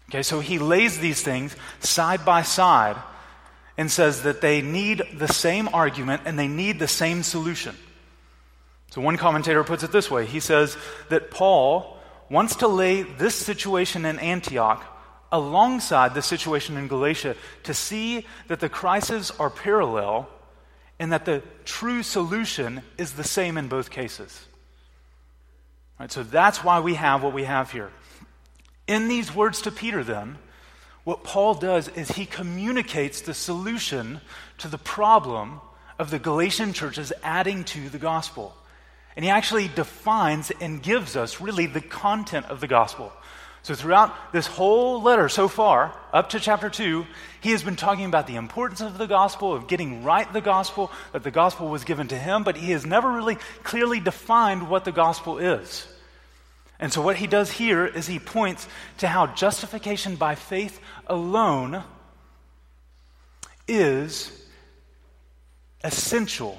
Okay, 0.09 0.23
so 0.23 0.39
he 0.39 0.57
lays 0.57 0.99
these 0.99 1.21
things 1.21 1.55
side 1.79 2.23
by 2.23 2.41
side 2.41 2.95
and 3.77 3.91
says 3.91 4.23
that 4.23 4.41
they 4.41 4.61
need 4.61 5.03
the 5.17 5.27
same 5.27 5.67
argument 5.73 6.23
and 6.25 6.39
they 6.39 6.47
need 6.47 6.79
the 6.79 6.87
same 6.87 7.23
solution. 7.23 7.75
So 8.91 9.01
one 9.01 9.17
commentator 9.17 9.63
puts 9.63 9.83
it 9.83 9.91
this 9.91 10.09
way 10.09 10.25
he 10.25 10.39
says 10.39 10.77
that 11.09 11.29
Paul 11.29 11.97
wants 12.29 12.57
to 12.57 12.67
lay 12.67 13.03
this 13.03 13.35
situation 13.35 14.05
in 14.05 14.19
Antioch 14.19 14.83
alongside 15.31 16.13
the 16.13 16.21
situation 16.21 16.77
in 16.77 16.87
Galatia 16.87 17.35
to 17.63 17.73
see 17.73 18.25
that 18.47 18.59
the 18.59 18.69
crises 18.69 19.31
are 19.39 19.49
parallel 19.49 20.29
and 20.99 21.11
that 21.11 21.25
the 21.25 21.43
true 21.65 22.01
solution 22.01 22.81
is 22.97 23.13
the 23.13 23.23
same 23.23 23.57
in 23.57 23.67
both 23.67 23.89
cases. 23.89 24.45
Right, 25.99 26.11
so 26.11 26.23
that's 26.23 26.63
why 26.63 26.79
we 26.79 26.93
have 26.95 27.23
what 27.23 27.33
we 27.33 27.45
have 27.45 27.71
here. 27.71 27.91
In 28.87 29.07
these 29.07 29.33
words 29.33 29.61
to 29.63 29.71
Peter, 29.71 30.03
then, 30.03 30.37
what 31.03 31.23
Paul 31.23 31.55
does 31.55 31.87
is 31.89 32.09
he 32.09 32.25
communicates 32.25 33.21
the 33.21 33.33
solution 33.33 34.21
to 34.59 34.67
the 34.67 34.77
problem 34.77 35.61
of 35.97 36.11
the 36.11 36.19
Galatian 36.19 36.73
churches 36.73 37.11
adding 37.23 37.63
to 37.65 37.89
the 37.89 37.97
gospel. 37.97 38.55
And 39.15 39.25
he 39.25 39.31
actually 39.31 39.67
defines 39.69 40.51
and 40.61 40.83
gives 40.83 41.15
us 41.15 41.41
really 41.41 41.65
the 41.65 41.81
content 41.81 42.45
of 42.47 42.59
the 42.59 42.67
gospel. 42.67 43.11
So, 43.67 43.75
throughout 43.75 44.31
this 44.31 44.47
whole 44.47 45.01
letter 45.01 45.27
so 45.27 45.49
far, 45.49 45.93
up 46.13 46.29
to 46.29 46.39
chapter 46.39 46.69
2, 46.69 47.05
he 47.41 47.51
has 47.51 47.63
been 47.63 47.75
talking 47.75 48.05
about 48.05 48.25
the 48.25 48.37
importance 48.37 48.79
of 48.79 48.97
the 48.97 49.07
gospel, 49.07 49.51
of 49.51 49.67
getting 49.67 50.05
right 50.05 50.31
the 50.31 50.39
gospel, 50.39 50.89
that 51.11 51.23
the 51.23 51.31
gospel 51.31 51.67
was 51.67 51.83
given 51.83 52.07
to 52.07 52.17
him, 52.17 52.45
but 52.45 52.55
he 52.55 52.71
has 52.71 52.85
never 52.85 53.11
really 53.11 53.35
clearly 53.65 53.99
defined 53.99 54.69
what 54.69 54.85
the 54.85 54.93
gospel 54.93 55.37
is. 55.37 55.85
And 56.79 56.93
so, 56.93 57.01
what 57.01 57.17
he 57.17 57.27
does 57.27 57.51
here 57.51 57.85
is 57.85 58.07
he 58.07 58.19
points 58.19 58.65
to 58.99 59.07
how 59.09 59.27
justification 59.27 60.15
by 60.15 60.35
faith 60.35 60.79
alone 61.05 61.83
is 63.67 64.31
essential 65.83 66.57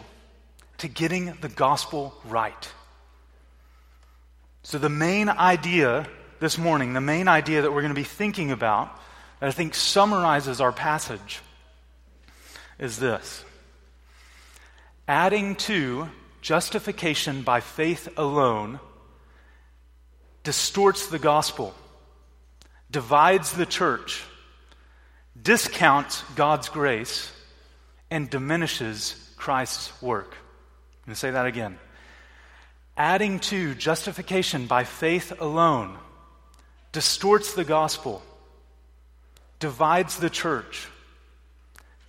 to 0.76 0.88
getting 0.88 1.32
the 1.40 1.48
gospel 1.48 2.14
right. 2.26 2.70
So, 4.62 4.76
the 4.76 4.90
main 4.90 5.30
idea 5.30 6.06
this 6.40 6.58
morning, 6.58 6.92
the 6.92 7.00
main 7.00 7.28
idea 7.28 7.62
that 7.62 7.72
we're 7.72 7.82
going 7.82 7.94
to 7.94 8.00
be 8.00 8.04
thinking 8.04 8.50
about, 8.50 8.98
that 9.40 9.48
I 9.48 9.52
think 9.52 9.74
summarizes 9.74 10.60
our 10.60 10.72
passage, 10.72 11.40
is 12.78 12.98
this 12.98 13.44
adding 15.06 15.56
to 15.56 16.08
justification 16.42 17.42
by 17.42 17.60
faith 17.60 18.08
alone 18.16 18.78
distorts 20.44 21.08
the 21.08 21.18
gospel, 21.18 21.74
divides 22.90 23.52
the 23.52 23.66
church, 23.66 24.22
discounts 25.40 26.22
God's 26.36 26.68
grace, 26.68 27.32
and 28.10 28.30
diminishes 28.30 29.32
Christ's 29.36 30.00
work. 30.00 30.30
I'm 30.32 31.06
going 31.06 31.14
to 31.14 31.20
say 31.20 31.30
that 31.32 31.46
again. 31.46 31.78
Adding 32.96 33.40
to 33.40 33.74
justification 33.74 34.66
by 34.66 34.84
faith 34.84 35.32
alone 35.40 35.98
distorts 36.92 37.54
the 37.54 37.64
gospel, 37.64 38.22
divides 39.60 40.18
the 40.18 40.30
church, 40.30 40.88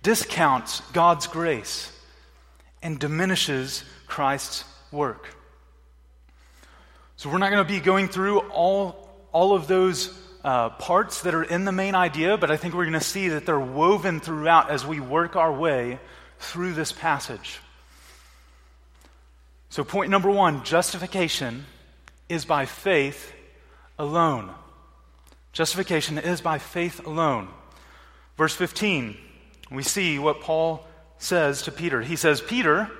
discounts 0.02 0.80
God's 0.92 1.26
grace, 1.26 1.92
and 2.82 2.98
diminishes 2.98 3.84
Christ's 4.06 4.64
work. 4.90 5.26
So 7.16 7.28
we're 7.28 7.38
not 7.38 7.50
going 7.50 7.64
to 7.64 7.70
be 7.70 7.80
going 7.80 8.08
through 8.08 8.38
all, 8.38 9.10
all 9.32 9.54
of 9.54 9.66
those 9.66 10.16
uh, 10.42 10.70
parts 10.70 11.22
that 11.22 11.34
are 11.34 11.42
in 11.42 11.66
the 11.66 11.72
main 11.72 11.94
idea, 11.94 12.38
but 12.38 12.50
I 12.50 12.56
think 12.56 12.74
we're 12.74 12.84
going 12.84 12.94
to 12.94 13.00
see 13.00 13.28
that 13.28 13.44
they're 13.44 13.60
woven 13.60 14.20
throughout 14.20 14.70
as 14.70 14.86
we 14.86 15.00
work 15.00 15.36
our 15.36 15.52
way 15.52 15.98
through 16.38 16.72
this 16.72 16.92
passage. 16.92 17.60
So, 19.68 19.84
point 19.84 20.10
number 20.10 20.30
one 20.30 20.64
justification 20.64 21.66
is 22.28 22.44
by 22.44 22.64
faith 22.64 23.32
alone. 23.98 24.50
Justification 25.52 26.18
is 26.18 26.40
by 26.40 26.58
faith 26.58 27.06
alone. 27.06 27.48
Verse 28.36 28.54
15, 28.54 29.16
we 29.70 29.82
see 29.82 30.18
what 30.18 30.40
Paul 30.40 30.86
says 31.18 31.62
to 31.62 31.72
Peter. 31.72 32.00
He 32.00 32.16
says, 32.16 32.40
Peter, 32.40 32.90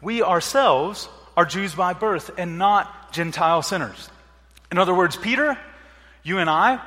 we 0.00 0.22
ourselves 0.22 1.08
are 1.36 1.46
Jews 1.46 1.74
by 1.74 1.94
birth 1.94 2.30
and 2.36 2.58
not 2.58 3.12
Gentile 3.12 3.62
sinners. 3.62 4.10
In 4.70 4.78
other 4.78 4.94
words, 4.94 5.16
Peter, 5.16 5.56
you 6.22 6.38
and 6.38 6.50
I, 6.50 6.80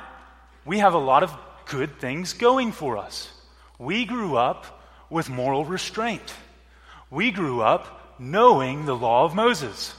we 0.64 0.78
have 0.78 0.94
a 0.94 0.98
lot 0.98 1.22
of 1.22 1.32
good 1.66 1.98
things 1.98 2.32
going 2.32 2.72
for 2.72 2.98
us. 2.98 3.30
We 3.78 4.04
grew 4.04 4.36
up 4.36 4.82
with 5.10 5.28
moral 5.28 5.64
restraint. 5.64 6.34
We 7.10 7.30
grew 7.30 7.60
up 7.60 8.18
knowing 8.18 8.84
the 8.84 8.96
law 8.96 9.24
of 9.24 9.34
Moses. 9.34 9.94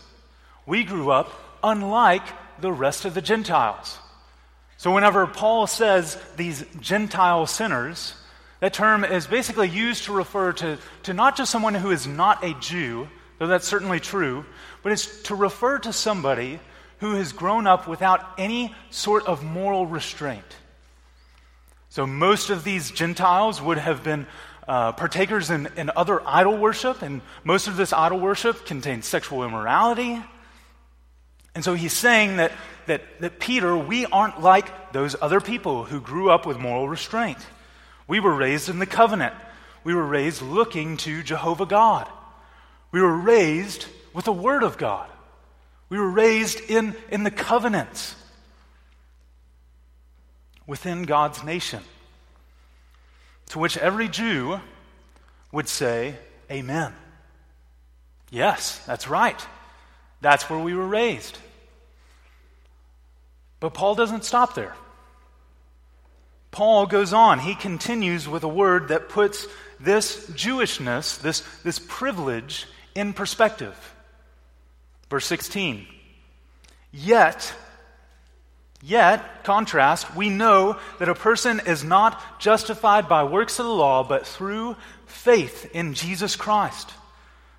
We 0.65 0.83
grew 0.83 1.11
up 1.11 1.31
unlike 1.63 2.23
the 2.59 2.71
rest 2.71 3.05
of 3.05 3.13
the 3.13 3.21
Gentiles. 3.21 3.99
So, 4.77 4.93
whenever 4.93 5.25
Paul 5.25 5.65
says 5.65 6.17
these 6.35 6.63
Gentile 6.79 7.47
sinners, 7.47 8.13
that 8.59 8.73
term 8.73 9.03
is 9.03 9.25
basically 9.25 9.69
used 9.69 10.05
to 10.05 10.13
refer 10.13 10.53
to, 10.53 10.77
to 11.03 11.13
not 11.13 11.35
just 11.35 11.51
someone 11.51 11.73
who 11.73 11.91
is 11.91 12.05
not 12.05 12.43
a 12.43 12.53
Jew, 12.55 13.07
though 13.39 13.47
that's 13.47 13.67
certainly 13.67 13.99
true, 13.99 14.45
but 14.83 14.91
it's 14.91 15.23
to 15.23 15.35
refer 15.35 15.79
to 15.79 15.91
somebody 15.91 16.59
who 16.99 17.15
has 17.15 17.33
grown 17.33 17.67
up 17.67 17.87
without 17.87 18.21
any 18.37 18.73
sort 18.89 19.25
of 19.25 19.43
moral 19.43 19.85
restraint. 19.85 20.57
So 21.89 22.05
most 22.05 22.49
of 22.49 22.63
these 22.63 22.91
Gentiles 22.91 23.61
would 23.61 23.77
have 23.77 24.03
been 24.03 24.27
uh, 24.67 24.91
partakers 24.91 25.49
in, 25.49 25.69
in 25.77 25.89
other 25.95 26.21
idol 26.27 26.57
worship, 26.57 27.01
and 27.01 27.21
most 27.43 27.67
of 27.67 27.77
this 27.77 27.93
idol 27.93 28.19
worship 28.19 28.65
contains 28.65 29.05
sexual 29.05 29.43
immorality. 29.43 30.21
And 31.55 31.63
so 31.63 31.73
he's 31.73 31.93
saying 31.93 32.37
that, 32.37 32.51
that, 32.87 33.01
that 33.19 33.39
Peter, 33.39 33.77
we 33.77 34.05
aren't 34.05 34.41
like 34.41 34.93
those 34.93 35.15
other 35.21 35.39
people 35.39 35.85
who 35.85 35.99
grew 35.99 36.29
up 36.29 36.45
with 36.45 36.57
moral 36.57 36.89
restraint. 36.89 37.37
We 38.07 38.19
were 38.19 38.33
raised 38.33 38.69
in 38.69 38.79
the 38.79 38.85
covenant. 38.85 39.33
We 39.83 39.93
were 39.93 40.05
raised 40.05 40.41
looking 40.41 40.97
to 40.97 41.23
Jehovah 41.23 41.65
God. 41.65 42.09
We 42.91 43.01
were 43.01 43.15
raised 43.15 43.85
with 44.13 44.25
the 44.25 44.33
Word 44.33 44.63
of 44.63 44.77
God. 44.77 45.09
We 45.89 45.97
were 45.97 46.09
raised 46.09 46.59
in, 46.69 46.95
in 47.09 47.23
the 47.23 47.31
covenants 47.31 48.15
within 50.65 51.03
God's 51.03 51.43
nation. 51.43 51.81
To 53.49 53.59
which 53.59 53.77
every 53.77 54.09
Jew 54.09 54.59
would 55.51 55.69
say, 55.69 56.15
Amen. 56.51 56.93
Yes, 58.29 58.79
that's 58.85 59.07
right. 59.07 59.45
That's 60.21 60.49
where 60.49 60.59
we 60.59 60.73
were 60.73 60.87
raised. 60.87 61.37
But 63.59 63.73
Paul 63.73 63.95
doesn't 63.95 64.23
stop 64.23 64.55
there. 64.55 64.75
Paul 66.51 66.85
goes 66.85 67.13
on. 67.13 67.39
He 67.39 67.55
continues 67.55 68.27
with 68.27 68.43
a 68.43 68.47
word 68.47 68.89
that 68.89 69.09
puts 69.09 69.47
this 69.79 70.27
Jewishness, 70.31 71.21
this, 71.21 71.41
this 71.63 71.79
privilege, 71.79 72.65
in 72.95 73.13
perspective. 73.13 73.75
Verse 75.09 75.25
16. 75.25 75.85
Yet, 76.91 77.53
yet, 78.81 79.43
contrast, 79.43 80.15
we 80.15 80.29
know 80.29 80.79
that 80.99 81.09
a 81.09 81.15
person 81.15 81.61
is 81.65 81.83
not 81.83 82.39
justified 82.39 83.07
by 83.07 83.23
works 83.23 83.59
of 83.59 83.65
the 83.65 83.71
law, 83.71 84.03
but 84.03 84.25
through 84.25 84.75
faith 85.05 85.69
in 85.73 85.93
Jesus 85.93 86.35
Christ. 86.35 86.91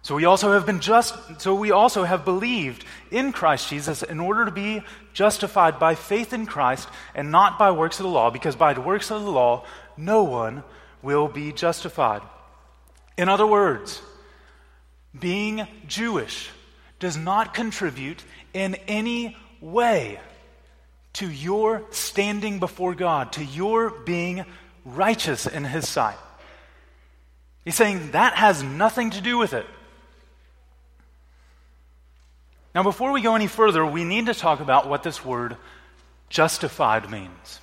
So 0.09 0.15
we 0.15 0.25
also 0.25 0.55
have 0.55 0.65
been 0.65 0.81
just 0.81 1.15
so 1.38 1.55
we 1.55 1.71
also 1.71 2.03
have 2.03 2.25
believed 2.25 2.83
in 3.11 3.31
Christ 3.31 3.69
Jesus 3.69 4.03
in 4.03 4.21
order 4.21 4.47
to 4.47 4.50
be 4.50 4.83
justified 5.12 5.79
by 5.79 5.97
faith 5.97 6.33
in 6.33 6.47
Christ 6.47 6.88
and 7.15 7.31
not 7.31 7.59
by 7.59 7.73
works 7.73 8.00
of 8.00 8.05
the 8.05 8.09
law 8.09 8.31
because 8.31 8.57
by 8.57 8.73
the 8.73 8.81
works 8.81 9.11
of 9.11 9.23
the 9.23 9.31
law 9.31 9.67
no 9.99 10.23
one 10.23 10.65
will 11.03 11.29
be 11.29 11.53
justified. 11.53 12.23
In 13.19 13.29
other 13.29 13.47
words, 13.47 14.00
being 15.12 15.69
Jewish 15.87 16.49
does 17.00 17.19
not 17.19 17.53
contribute 17.53 18.25
in 18.55 18.77
any 18.88 19.37
way 19.61 20.19
to 21.21 21.31
your 21.31 21.83
standing 21.91 22.61
before 22.61 22.95
God, 22.95 23.33
to 23.33 23.45
your 23.45 23.91
being 23.91 24.47
righteous 24.87 25.47
in 25.47 25.65
His 25.65 25.87
sight. 25.87 26.17
He's 27.67 27.75
saying 27.75 28.12
that 28.12 28.37
has 28.37 28.62
nothing 28.62 29.11
to 29.11 29.21
do 29.21 29.37
with 29.37 29.53
it. 29.53 29.67
Now, 32.75 32.83
before 32.83 33.13
we 33.13 33.23
go 33.23 33.35
any 33.35 33.47
further, 33.47 33.85
we 33.85 34.05
need 34.05 34.27
to 34.27 34.35
talk 34.35 34.61
about 34.61 34.89
what 34.89 35.03
this 35.03 35.25
word 35.25 35.57
justified 36.29 37.11
means. 37.11 37.61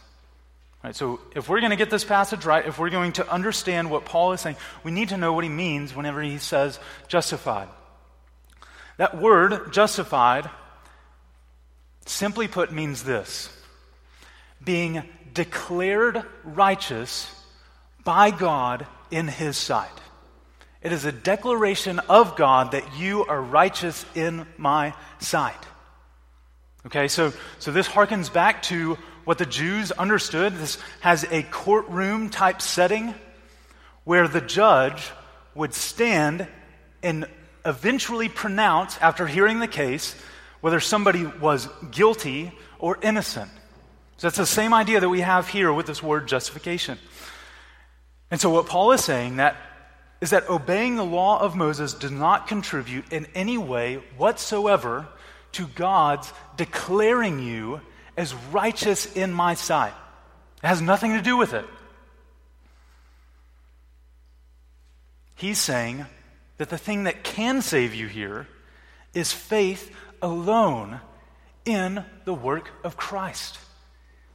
Right, 0.84 0.96
so, 0.96 1.20
if 1.36 1.50
we're 1.50 1.62
going 1.62 1.72
to 1.72 1.78
get 1.78 1.90
this 1.90 2.04
passage 2.04 2.46
right, 2.46 2.66
if 2.66 2.78
we're 2.78 2.90
going 2.90 3.14
to 3.14 3.32
understand 3.32 3.90
what 3.90 4.06
Paul 4.06 4.34
is 4.34 4.42
saying, 4.42 4.56
we 4.84 4.92
need 4.92 5.10
to 5.10 5.18
know 5.18 5.34
what 5.34 5.44
he 5.44 5.50
means 5.50 5.96
whenever 5.96 6.22
he 6.22 6.38
says 6.38 6.80
justified. 7.08 7.70
That 8.98 9.18
word, 9.18 9.74
justified, 9.74 10.50
simply 12.06 12.48
put, 12.48 12.72
means 12.72 13.04
this 13.04 13.50
being 14.64 15.04
declared 15.34 16.24
righteous 16.44 17.32
by 18.04 18.32
God 18.32 18.88
in 19.12 19.28
his 19.28 19.58
sight. 19.58 19.92
It 20.86 20.92
is 20.92 21.04
a 21.04 21.12
declaration 21.12 21.98
of 21.98 22.36
God 22.36 22.74
that 22.74 23.00
you 23.00 23.26
are 23.26 23.42
righteous 23.42 24.06
in 24.14 24.46
my 24.56 24.94
sight. 25.18 25.58
Okay, 26.86 27.08
so, 27.08 27.34
so 27.58 27.72
this 27.72 27.88
harkens 27.88 28.32
back 28.32 28.62
to 28.64 28.96
what 29.24 29.40
the 29.40 29.48
Jews 29.48 29.92
understood. 29.92 30.54
This 30.54 30.78
has 31.00 31.24
a 31.32 31.42
courtroom 31.42 32.30
type 32.30 32.62
setting 32.62 33.16
where 34.04 34.28
the 34.28 34.42
judge 34.42 35.10
would 35.56 35.74
stand 35.74 36.48
and 37.02 37.26
eventually 37.66 38.30
pronounce, 38.30 38.96
after 39.00 39.26
hearing 39.26 39.58
the 39.58 39.68
case, 39.68 40.16
whether 40.62 40.80
somebody 40.80 41.26
was 41.26 41.68
guilty 41.90 42.52
or 42.78 43.00
innocent. 43.02 43.50
So 44.18 44.28
that's 44.28 44.38
the 44.38 44.46
same 44.46 44.72
idea 44.72 45.00
that 45.00 45.10
we 45.10 45.22
have 45.22 45.48
here 45.48 45.74
with 45.74 45.88
this 45.88 46.04
word 46.04 46.28
justification. 46.28 47.00
And 48.30 48.40
so 48.40 48.52
what 48.52 48.68
Paul 48.68 48.92
is 48.92 49.04
saying 49.04 49.38
that 49.38 49.56
is 50.22 50.30
that 50.30 50.50
obeying 50.50 50.96
the 50.96 51.06
law 51.06 51.40
of 51.40 51.56
Moses 51.56 51.94
does 51.94 52.12
not 52.12 52.48
contribute 52.48 53.12
in 53.12 53.28
any 53.36 53.58
way 53.58 54.02
whatsoever 54.18 55.08
to 55.54 55.68
God's 55.68 56.32
declaring 56.58 57.40
you 57.40 57.82
as 58.18 58.34
righteous 58.52 59.14
in 59.16 59.34
my 59.34 59.54
sight. 59.54 59.94
It 60.64 60.68
has 60.68 60.82
nothing 60.82 61.14
to 61.14 61.22
do 61.22 61.38
with 61.38 61.54
it. 61.54 61.66
He's 65.36 65.60
saying 65.60 66.06
that 66.58 66.70
the 66.70 66.78
thing 66.78 67.04
that 67.04 67.24
can 67.24 67.62
save 67.62 67.94
you 67.94 68.08
here 68.08 68.48
is 69.14 69.32
faith 69.32 69.94
alone 70.22 71.02
in 71.66 72.04
the 72.24 72.34
work 72.34 72.70
of 72.84 72.96
Christ. 72.96 73.58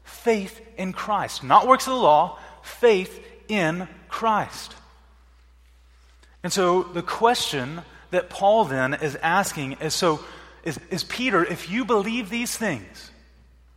Faith 0.04 0.60
in 0.76 0.92
Christ. 0.92 1.42
Not 1.42 1.66
works 1.66 1.86
of 1.86 1.94
the 1.94 2.00
law, 2.00 2.38
faith 2.62 3.24
in 3.48 3.88
Christ. 4.08 4.74
And 6.42 6.52
so 6.52 6.82
the 6.82 7.02
question 7.02 7.82
that 8.10 8.30
Paul 8.30 8.64
then 8.64 8.94
is 8.94 9.16
asking 9.16 9.72
is 9.80 9.94
so 9.94 10.20
is, 10.62 10.78
is 10.90 11.04
Peter, 11.04 11.44
if 11.44 11.70
you 11.70 11.84
believe 11.84 12.28
these 12.28 12.56
things, 12.56 13.10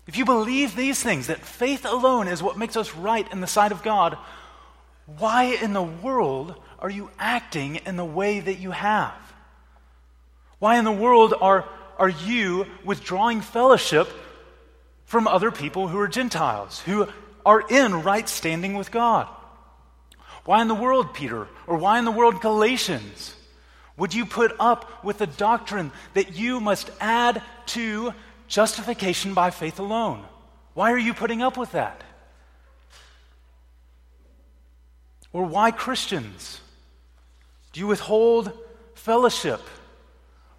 if 0.06 0.18
you 0.18 0.26
believe 0.26 0.76
these 0.76 1.02
things, 1.02 1.28
that 1.28 1.40
faith 1.40 1.86
alone 1.86 2.28
is 2.28 2.44
what 2.44 2.58
makes 2.58 2.76
us 2.76 2.94
right 2.94 3.30
in 3.32 3.42
the 3.42 3.48
sight 3.48 3.72
of 3.72 3.84
God, 3.84 4.18
why 5.18 5.44
in 5.62 5.74
the 5.74 5.84
world 5.84 6.56
are 6.80 6.90
you 6.90 7.10
acting 7.18 7.78
in 7.78 7.96
the 7.96 8.06
way 8.06 8.40
that 8.40 8.56
you 8.56 8.72
have? 8.72 9.14
Why 10.60 10.78
in 10.78 10.86
the 10.86 10.92
world 10.92 11.34
are, 11.40 11.68
are 11.98 12.10
you 12.10 12.66
withdrawing 12.84 13.42
fellowship 13.42 14.10
from 15.06 15.28
other 15.28 15.52
people 15.52 15.88
who 15.88 16.00
are 16.00 16.08
Gentiles, 16.08 16.80
who 16.82 17.08
are 17.46 17.64
in 17.70 18.04
right 18.04 18.28
standing 18.28 18.74
with 18.74 18.92
God? 18.92 19.28
Why 20.46 20.62
in 20.62 20.68
the 20.68 20.76
world, 20.76 21.14
Peter? 21.14 21.48
Or 21.68 21.78
why 21.78 22.00
in 22.00 22.06
the 22.06 22.12
world, 22.12 22.42
Galatians? 22.42 23.36
Would 23.98 24.14
you 24.14 24.26
put 24.26 24.54
up 24.60 25.04
with 25.04 25.20
the 25.20 25.28
doctrine 25.28 25.92
that 26.16 26.36
you 26.36 26.60
must 26.60 26.90
add 27.00 27.42
to 27.68 28.14
justification 28.48 29.34
by 29.34 29.52
faith 29.52 29.80
alone? 29.80 30.24
Why 30.74 30.92
are 30.92 30.98
you 30.98 31.14
putting 31.14 31.42
up 31.42 31.58
with 31.58 31.72
that? 31.74 32.04
Or 35.32 35.46
why 35.46 35.72
Christians? 35.72 36.60
Do 37.72 37.80
you 37.80 37.88
withhold 37.88 38.52
fellowship 38.96 39.62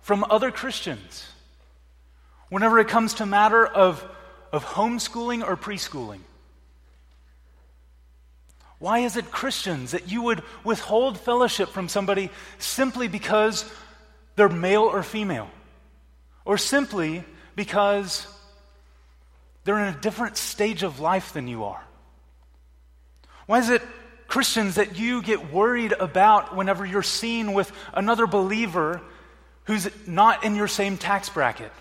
from 0.00 0.24
other 0.30 0.50
Christians 0.50 1.26
whenever 2.48 2.78
it 2.78 2.88
comes 2.88 3.14
to 3.14 3.26
matter 3.26 3.66
of, 3.66 4.04
of 4.52 4.64
homeschooling 4.64 5.46
or 5.46 5.56
preschooling? 5.56 6.20
Why 8.78 9.00
is 9.00 9.16
it 9.16 9.30
Christians 9.30 9.92
that 9.92 10.10
you 10.10 10.22
would 10.22 10.42
withhold 10.62 11.18
fellowship 11.18 11.70
from 11.70 11.88
somebody 11.88 12.30
simply 12.58 13.08
because 13.08 13.70
they're 14.36 14.48
male 14.48 14.82
or 14.82 15.02
female? 15.02 15.50
Or 16.44 16.58
simply 16.58 17.24
because 17.56 18.26
they're 19.64 19.78
in 19.78 19.94
a 19.94 20.00
different 20.00 20.36
stage 20.36 20.82
of 20.82 21.00
life 21.00 21.32
than 21.32 21.48
you 21.48 21.64
are? 21.64 21.82
Why 23.46 23.58
is 23.58 23.70
it 23.70 23.82
Christians 24.26 24.76
that 24.76 24.98
you 24.98 25.22
get 25.22 25.52
worried 25.52 25.92
about 25.92 26.56
whenever 26.56 26.84
you're 26.84 27.02
seen 27.02 27.52
with 27.52 27.70
another 27.92 28.26
believer 28.26 29.00
who's 29.64 29.88
not 30.06 30.44
in 30.44 30.56
your 30.56 30.68
same 30.68 30.98
tax 30.98 31.28
bracket? 31.28 31.72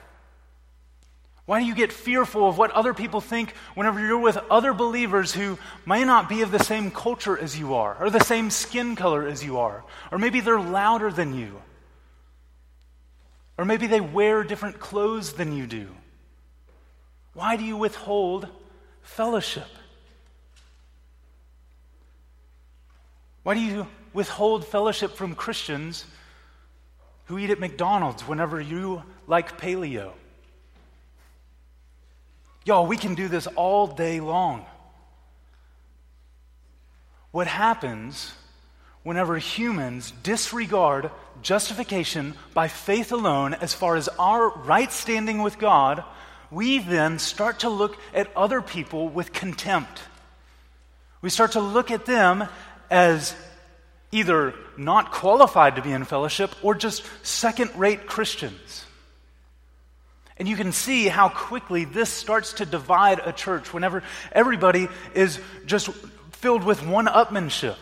Why 1.45 1.59
do 1.59 1.65
you 1.65 1.75
get 1.75 1.91
fearful 1.91 2.47
of 2.47 2.57
what 2.57 2.71
other 2.71 2.93
people 2.93 3.19
think 3.19 3.53
whenever 3.75 3.99
you're 3.99 4.17
with 4.17 4.37
other 4.49 4.73
believers 4.73 5.33
who 5.33 5.57
may 5.85 6.05
not 6.05 6.29
be 6.29 6.41
of 6.41 6.51
the 6.51 6.63
same 6.63 6.89
culture 6.89 7.37
as 7.37 7.59
you 7.59 7.73
are, 7.73 7.97
or 7.99 8.09
the 8.09 8.23
same 8.23 8.49
skin 8.49 8.95
color 8.95 9.27
as 9.27 9.43
you 9.43 9.57
are, 9.57 9.83
or 10.11 10.17
maybe 10.17 10.39
they're 10.39 10.59
louder 10.59 11.11
than 11.11 11.33
you, 11.37 11.61
or 13.57 13.65
maybe 13.65 13.87
they 13.87 13.99
wear 13.99 14.43
different 14.43 14.79
clothes 14.79 15.33
than 15.33 15.51
you 15.51 15.67
do? 15.67 15.89
Why 17.33 17.57
do 17.57 17.65
you 17.65 17.75
withhold 17.75 18.47
fellowship? 19.01 19.67
Why 23.43 23.55
do 23.55 23.59
you 23.59 23.87
withhold 24.13 24.65
fellowship 24.65 25.11
from 25.11 25.35
Christians 25.35 26.05
who 27.25 27.37
eat 27.37 27.49
at 27.49 27.59
McDonald's 27.59 28.25
whenever 28.25 28.61
you 28.61 29.03
like 29.27 29.57
paleo? 29.57 30.13
Y'all, 32.65 32.87
we 32.87 32.97
can 32.97 33.15
do 33.15 33.27
this 33.27 33.47
all 33.47 33.87
day 33.87 34.19
long. 34.19 34.65
What 37.31 37.47
happens 37.47 38.33
whenever 39.03 39.37
humans 39.37 40.13
disregard 40.23 41.11
justification 41.41 42.35
by 42.53 42.67
faith 42.67 43.11
alone 43.11 43.53
as 43.53 43.73
far 43.73 43.95
as 43.95 44.07
our 44.19 44.49
right 44.49 44.91
standing 44.91 45.41
with 45.41 45.59
God, 45.59 46.03
we 46.51 46.79
then 46.79 47.19
start 47.19 47.59
to 47.59 47.69
look 47.69 47.97
at 48.13 48.35
other 48.35 48.61
people 48.61 49.09
with 49.09 49.33
contempt. 49.33 50.01
We 51.21 51.29
start 51.29 51.53
to 51.53 51.59
look 51.59 51.91
at 51.91 52.05
them 52.05 52.47
as 52.89 53.35
either 54.11 54.53
not 54.77 55.11
qualified 55.11 55.75
to 55.75 55.81
be 55.81 55.91
in 55.91 56.05
fellowship 56.05 56.51
or 56.61 56.75
just 56.75 57.03
second 57.23 57.71
rate 57.75 58.05
Christians. 58.05 58.85
And 60.37 60.47
you 60.47 60.55
can 60.55 60.71
see 60.71 61.07
how 61.07 61.29
quickly 61.29 61.85
this 61.85 62.09
starts 62.09 62.53
to 62.53 62.65
divide 62.65 63.21
a 63.23 63.31
church 63.31 63.73
whenever 63.73 64.03
everybody 64.31 64.87
is 65.13 65.39
just 65.65 65.89
filled 66.31 66.63
with 66.63 66.85
one 66.85 67.05
upmanship 67.05 67.77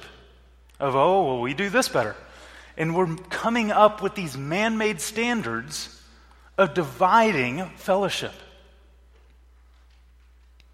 of, 0.80 0.96
oh, 0.96 1.26
well, 1.26 1.42
we 1.42 1.54
do 1.54 1.70
this 1.70 1.88
better. 1.88 2.16
And 2.78 2.96
we're 2.96 3.16
coming 3.30 3.72
up 3.72 4.02
with 4.02 4.16
these 4.16 4.38
man 4.38 4.78
made 4.78 5.00
standards 5.02 6.02
of 6.58 6.74
dividing 6.74 7.66
fellowship. 7.78 8.34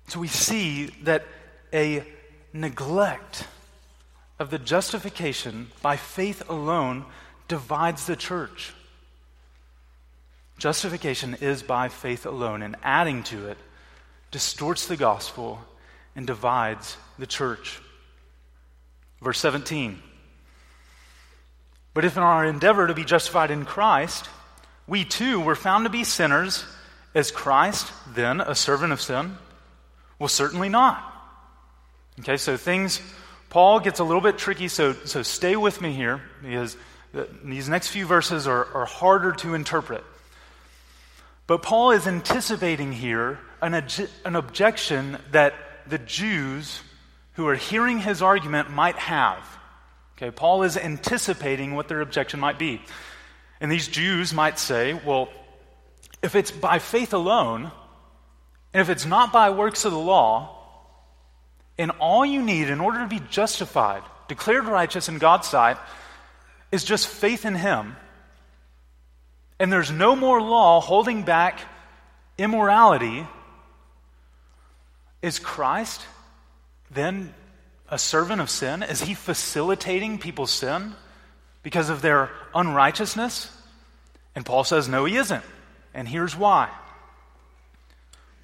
So 0.08 0.20
we 0.20 0.28
see 0.28 0.88
that 1.04 1.26
a 1.74 2.04
neglect 2.54 3.46
of 4.40 4.50
the 4.50 4.60
justification 4.60 5.68
by 5.82 5.98
faith 5.98 6.50
alone 6.50 7.06
divides 7.48 8.06
the 8.06 8.16
church. 8.16 8.74
Justification 10.58 11.36
is 11.39 11.62
by 11.62 11.89
faith 11.89 12.26
alone, 12.26 12.62
and 12.63 12.76
adding 12.84 13.24
to 13.24 13.48
it 13.48 13.58
distorts 14.32 14.88
the 14.88 14.98
gospel 14.98 15.60
and 16.15 16.26
divides 16.26 16.98
the 17.20 17.28
church. 17.28 17.80
Verse 19.22 19.39
17. 19.39 20.02
But 21.93 22.06
if 22.06 22.17
in 22.17 22.24
our 22.24 22.46
endeavor 22.46 22.88
to 22.88 22.93
be 22.93 23.04
justified 23.04 23.52
in 23.52 23.65
Christ, 23.65 24.30
we 24.88 25.04
too 25.04 25.39
were 25.39 25.56
found 25.56 25.86
to 25.86 25.89
be 25.89 26.04
sinners, 26.04 26.65
is 27.13 27.32
Christ 27.32 27.91
then 28.13 28.41
a 28.41 28.56
servant 28.56 28.93
of 28.93 29.02
sin? 29.02 29.38
Well, 30.20 30.28
certainly 30.28 30.70
not. 30.70 31.13
Okay, 32.20 32.38
so 32.38 32.58
things, 32.58 33.02
Paul 33.50 33.80
gets 33.80 34.00
a 34.00 34.04
little 34.04 34.22
bit 34.22 34.38
tricky, 34.38 34.67
so, 34.67 34.93
so 34.93 35.22
stay 35.24 35.56
with 35.56 35.82
me 35.82 35.93
here 35.93 36.22
because 36.41 36.78
these 37.43 37.70
next 37.70 37.89
few 37.89 38.06
verses 38.06 38.48
are, 38.48 38.65
are 38.74 38.86
harder 38.86 39.32
to 39.34 39.54
interpret. 39.54 40.04
But 41.47 41.63
Paul 41.63 41.91
is 41.91 42.05
anticipating 42.07 42.91
here 42.91 43.39
an, 43.62 43.73
an 44.25 44.36
objection 44.36 45.17
that 45.31 45.53
the 45.88 45.97
Jews 45.97 46.81
who 47.33 47.47
are 47.47 47.55
hearing 47.55 47.99
his 47.99 48.21
argument 48.21 48.69
might 48.69 48.97
have. 48.97 49.39
Okay, 50.17 50.31
Paul 50.31 50.63
is 50.63 50.75
anticipating 50.75 51.73
what 51.73 51.88
their 51.88 52.01
objection 52.01 52.39
might 52.39 52.60
be. 52.60 52.81
And 53.62 53.71
these 53.71 53.88
Jews 53.88 54.33
might 54.33 54.60
say, 54.60 54.93
well, 54.93 55.29
if 56.21 56.36
it's 56.36 56.51
by 56.51 56.79
faith 56.79 57.13
alone, 57.13 57.71
and 58.73 58.81
if 58.81 58.89
it's 58.89 59.05
not 59.05 59.31
by 59.31 59.49
works 59.51 59.86
of 59.86 59.91
the 59.91 59.99
law, 59.99 60.53
and 61.77 61.91
all 61.99 62.25
you 62.25 62.41
need 62.41 62.69
in 62.69 62.81
order 62.81 62.99
to 62.99 63.07
be 63.07 63.21
justified, 63.29 64.03
declared 64.27 64.65
righteous 64.65 65.10
in 65.10 65.19
God's 65.19 65.47
sight, 65.47 65.77
is 66.71 66.83
just 66.83 67.07
faith 67.07 67.45
in 67.45 67.55
Him, 67.55 67.95
and 69.60 69.72
there's 69.72 69.91
no 69.91 70.15
more 70.15 70.41
law 70.41 70.80
holding 70.82 71.24
back 71.24 71.62
immorality, 72.38 73.26
is 75.22 75.39
Christ 75.39 76.02
then 76.91 77.34
a 77.89 77.98
servant 77.98 78.41
of 78.41 78.50
sin? 78.50 78.84
Is 78.84 79.02
he 79.02 79.13
facilitating 79.13 80.20
people's 80.20 80.52
sin 80.52 80.93
because 81.63 81.89
of 81.89 82.02
their 82.02 82.30
unrighteousness? 82.54 83.52
And 84.36 84.46
Paul 84.46 84.63
says, 84.63 84.88
no, 84.88 85.06
he 85.06 85.17
isn't. 85.17 85.43
And 85.93 86.08
here's 86.08 86.36
why. 86.36 86.70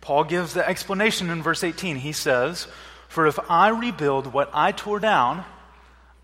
Paul 0.01 0.23
gives 0.23 0.53
the 0.53 0.67
explanation 0.67 1.29
in 1.29 1.43
verse 1.43 1.63
18. 1.63 1.97
He 1.97 2.11
says, 2.11 2.67
For 3.07 3.27
if 3.27 3.39
I 3.49 3.69
rebuild 3.69 4.33
what 4.33 4.49
I 4.53 4.71
tore 4.71 4.99
down, 4.99 5.45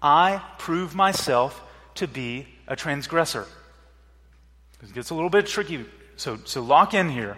I 0.02 0.41
prove 0.58 0.95
myself 0.95 1.63
to 1.95 2.08
be 2.08 2.47
a 2.67 2.75
transgressor. 2.75 3.45
It 4.81 4.93
gets 4.93 5.09
a 5.09 5.15
little 5.15 5.29
bit 5.29 5.45
tricky, 5.45 5.85
so, 6.15 6.39
so 6.45 6.61
lock 6.61 6.93
in 6.93 7.09
here. 7.09 7.37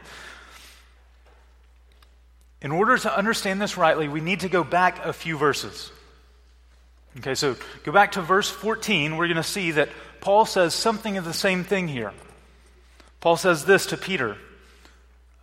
In 2.62 2.71
order 2.71 2.97
to 2.97 3.17
understand 3.17 3.62
this 3.62 3.77
rightly, 3.77 4.08
we 4.08 4.21
need 4.21 4.41
to 4.41 4.49
go 4.49 4.63
back 4.63 5.04
a 5.04 5.13
few 5.13 5.38
verses. 5.38 5.91
Okay, 7.17 7.36
so 7.36 7.56
go 7.84 7.91
back 7.91 8.13
to 8.13 8.21
verse 8.21 8.49
14. 8.49 9.17
We're 9.17 9.27
going 9.27 9.38
to 9.38 9.43
see 9.43 9.71
that 9.71 9.89
Paul 10.21 10.45
says 10.45 10.73
something 10.73 11.17
of 11.17 11.25
the 11.25 11.34
same 11.34 11.63
thing 11.63 11.88
here. 11.88 12.13
Paul 13.19 13.36
says 13.36 13.65
this 13.65 13.88
to 13.88 13.97
Peter 13.97 14.38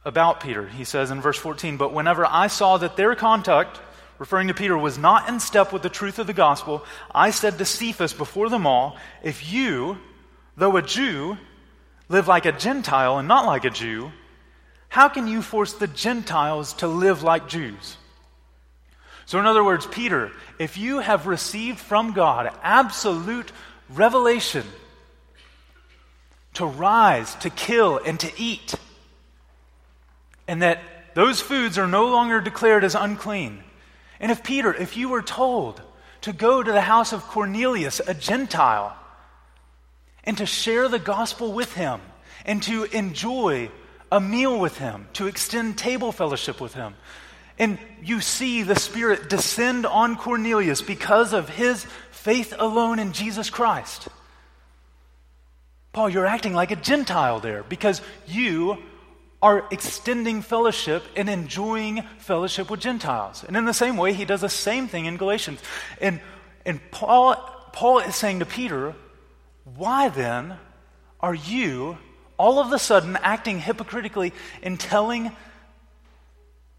about 0.05 0.41
Peter. 0.41 0.67
He 0.67 0.85
says 0.85 1.11
in 1.11 1.21
verse 1.21 1.37
14, 1.37 1.77
But 1.77 1.93
whenever 1.93 2.25
I 2.25 2.47
saw 2.47 2.79
that 2.79 2.97
their 2.97 3.15
conduct, 3.17 3.81
referring 4.19 4.49
to 4.49 4.55
Peter, 4.55 4.79
was 4.79 4.97
not 4.97 5.29
in 5.29 5.41
step 5.41 5.73
with 5.73 5.83
the 5.83 5.89
truth 5.89 6.19
of 6.19 6.27
the 6.27 6.33
gospel, 6.33 6.85
I 7.13 7.31
said 7.31 7.59
to 7.59 7.65
Cephas 7.65 8.13
before 8.13 8.49
them 8.49 8.67
all, 8.67 8.97
If 9.23 9.53
you, 9.53 9.99
though 10.57 10.77
a 10.77 10.83
Jew, 10.83 11.37
live 12.09 12.29
like 12.29 12.47
a 12.47 12.53
Gentile 12.53 13.19
and 13.19 13.29
not 13.29 13.47
like 13.47 13.65
a 13.65 13.71
Jew, 13.71 14.13
how 14.89 15.09
can 15.09 15.27
you 15.27 15.43
force 15.43 15.75
the 15.75 15.87
Gentiles 15.87 16.73
to 16.75 16.89
live 16.89 17.23
like 17.23 17.49
Jews? 17.49 17.97
So, 19.27 19.39
in 19.39 19.45
other 19.45 19.63
words, 19.63 19.87
Peter, 19.87 20.33
if 20.59 20.79
you 20.79 21.01
have 21.01 21.27
received 21.27 21.79
from 21.79 22.13
God 22.13 22.51
absolute 22.63 23.53
revelation 23.91 24.65
to 26.55 26.65
rise, 26.65 27.35
to 27.37 27.51
kill, 27.51 27.99
and 27.99 28.19
to 28.21 28.33
eat, 28.39 28.75
and 30.47 30.63
that 30.63 30.81
those 31.15 31.43
foods 31.43 31.77
are 31.77 31.87
no 31.87 32.09
longer 32.09 32.41
declared 32.41 32.85
as 32.85 32.95
unclean, 32.95 33.63
and 34.19 34.33
if 34.33 34.43
Peter, 34.43 34.73
if 34.73 34.97
you 34.97 35.11
were 35.11 35.23
told 35.23 35.83
to 36.23 36.33
go 36.33 36.63
to 36.63 36.73
the 36.73 36.81
house 36.81 37.13
of 37.13 37.23
Cornelius, 37.23 38.01
a 38.01 38.15
Gentile, 38.15 38.97
and 40.29 40.37
to 40.37 40.45
share 40.45 40.89
the 40.89 40.99
gospel 40.99 41.55
with 41.55 41.73
him, 41.73 42.03
and 42.45 42.63
to 42.63 42.85
enjoy 42.85 43.71
a 44.13 44.21
meal 44.21 44.61
with 44.61 44.77
him, 44.77 45.09
to 45.15 45.27
extend 45.27 45.79
table 45.79 46.13
fellowship 46.13 46.61
with 46.61 46.75
him. 46.75 46.95
And 47.59 47.79
you 48.03 48.21
see 48.21 48.63
the 48.63 48.79
Spirit 48.79 49.31
descend 49.31 49.87
on 49.87 50.17
Cornelius 50.17 50.83
because 50.83 51.33
of 51.33 51.49
his 51.49 51.87
faith 52.11 52.53
alone 52.59 52.99
in 52.99 53.15
Jesus 53.15 53.49
Christ. 53.49 54.09
Paul, 55.95 56.11
you're 56.11 56.27
acting 56.27 56.53
like 56.53 56.73
a 56.73 56.77
Gentile 56.77 57.41
there 57.41 57.63
because 57.63 58.03
you 58.27 58.77
are 59.41 59.67
extending 59.71 60.43
fellowship 60.43 61.05
and 61.17 61.31
enjoying 61.31 62.03
fellowship 62.19 62.71
with 62.71 62.81
Gentiles. 62.81 63.45
And 63.49 63.57
in 63.57 63.65
the 63.65 63.73
same 63.73 63.97
way, 63.97 64.13
he 64.13 64.27
does 64.27 64.43
the 64.43 64.51
same 64.51 64.89
thing 64.89 65.07
in 65.07 65.17
Galatians. 65.17 65.63
And, 66.03 66.21
and 66.67 66.81
Paul, 66.91 67.35
Paul 67.73 68.01
is 68.01 68.15
saying 68.15 68.41
to 68.41 68.47
Peter, 68.47 68.95
Why 69.77 70.09
then 70.09 70.57
are 71.21 71.35
you 71.35 71.99
all 72.39 72.61
of 72.61 72.73
a 72.73 72.79
sudden 72.79 73.19
acting 73.23 73.59
hypocritically 73.59 74.33
and 74.63 74.79
telling 74.79 75.33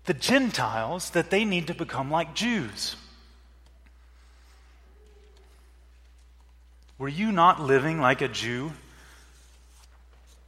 the 0.06 0.14
Gentiles 0.16 1.12
that 1.12 1.30
they 1.30 1.46
need 1.46 1.68
to 1.68 1.76
become 1.76 2.10
like 2.10 2.34
Jews. 2.34 2.96
Were 6.98 7.08
you 7.08 7.32
not 7.32 7.62
living 7.62 8.00
like 8.02 8.22
a 8.22 8.28
Jew, 8.28 8.72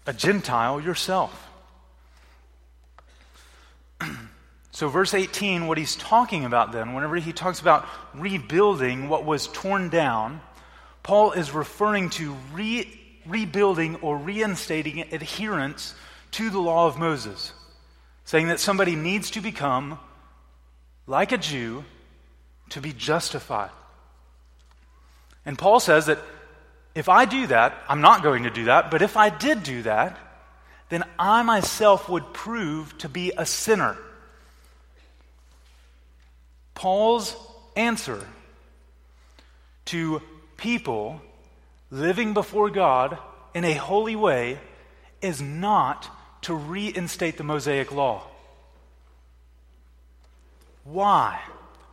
a 0.08 0.14
Gentile 0.14 0.82
yourself? 0.82 1.48
so, 4.72 4.90
verse 4.90 5.14
18, 5.14 5.68
what 5.68 5.78
he's 5.78 5.96
talking 5.96 6.44
about 6.44 6.72
then, 6.72 6.94
whenever 6.94 7.18
he 7.18 7.32
talks 7.32 7.60
about 7.60 7.88
rebuilding 8.16 9.10
what 9.10 9.26
was 9.26 9.48
torn 9.48 9.90
down, 9.90 10.42
Paul 11.04 11.32
is 11.32 11.52
referring 11.52 12.10
to 12.12 12.36
re 12.54 12.98
rebuilding 13.26 13.98
or 13.98 14.18
reinstating 14.18 15.00
adherence 15.00 15.94
to 16.32 16.50
the 16.50 16.60
law 16.60 16.88
of 16.88 16.98
Moses, 16.98 17.54
saying 18.26 18.48
that 18.48 18.60
somebody 18.60 18.96
needs 18.96 19.32
to 19.32 19.42
become 19.42 20.00
like 21.08 21.32
a 21.32 21.38
Jew 21.38 21.84
to 22.70 22.82
be 22.82 22.94
justified. 22.94 23.70
And 25.46 25.58
Paul 25.58 25.80
says 25.80 26.08
that 26.08 26.20
if 26.96 27.10
I 27.10 27.26
do 27.26 27.48
that, 27.48 27.76
I'm 27.88 28.02
not 28.02 28.24
going 28.24 28.44
to 28.44 28.50
do 28.50 28.66
that, 28.66 28.92
but 28.92 29.02
if 29.02 29.18
I 29.18 29.30
did 29.30 29.64
do 29.64 29.84
that, 29.84 30.18
then 30.90 31.04
I 31.18 31.42
myself 31.44 32.10
would 32.10 32.34
prove 32.34 32.98
to 33.00 33.10
be 33.10 33.32
a 33.38 33.46
sinner. 33.46 33.98
Paul's 36.76 37.36
answer 37.76 38.26
to 39.86 40.22
people 40.62 41.20
living 41.90 42.34
before 42.34 42.70
God 42.70 43.18
in 43.54 43.66
a 43.66 43.74
holy 43.74 44.16
way 44.16 44.60
is 45.22 45.42
not 45.42 46.08
to 46.44 46.54
reinstate 46.54 47.38
the 47.38 47.44
Mosaic 47.44 47.92
law. 47.92 48.24
Why? 50.84 51.42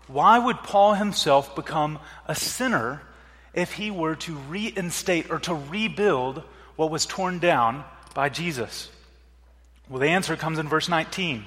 Why 0.06 0.38
would 0.38 0.58
Paul 0.58 0.94
himself 0.94 1.56
become 1.56 1.98
a 2.26 2.34
sinner 2.34 3.02
if 3.54 3.72
he 3.72 3.90
were 3.90 4.16
to 4.16 4.34
reinstate 4.34 5.30
or 5.30 5.38
to 5.40 5.54
rebuild 5.54 6.42
what 6.76 6.90
was 6.90 7.06
torn 7.06 7.38
down 7.38 7.84
by 8.14 8.28
Jesus? 8.28 8.90
Well, 9.88 9.98
the 9.98 10.08
answer 10.08 10.36
comes 10.36 10.58
in 10.58 10.68
verse 10.68 10.88
19. 10.88 11.44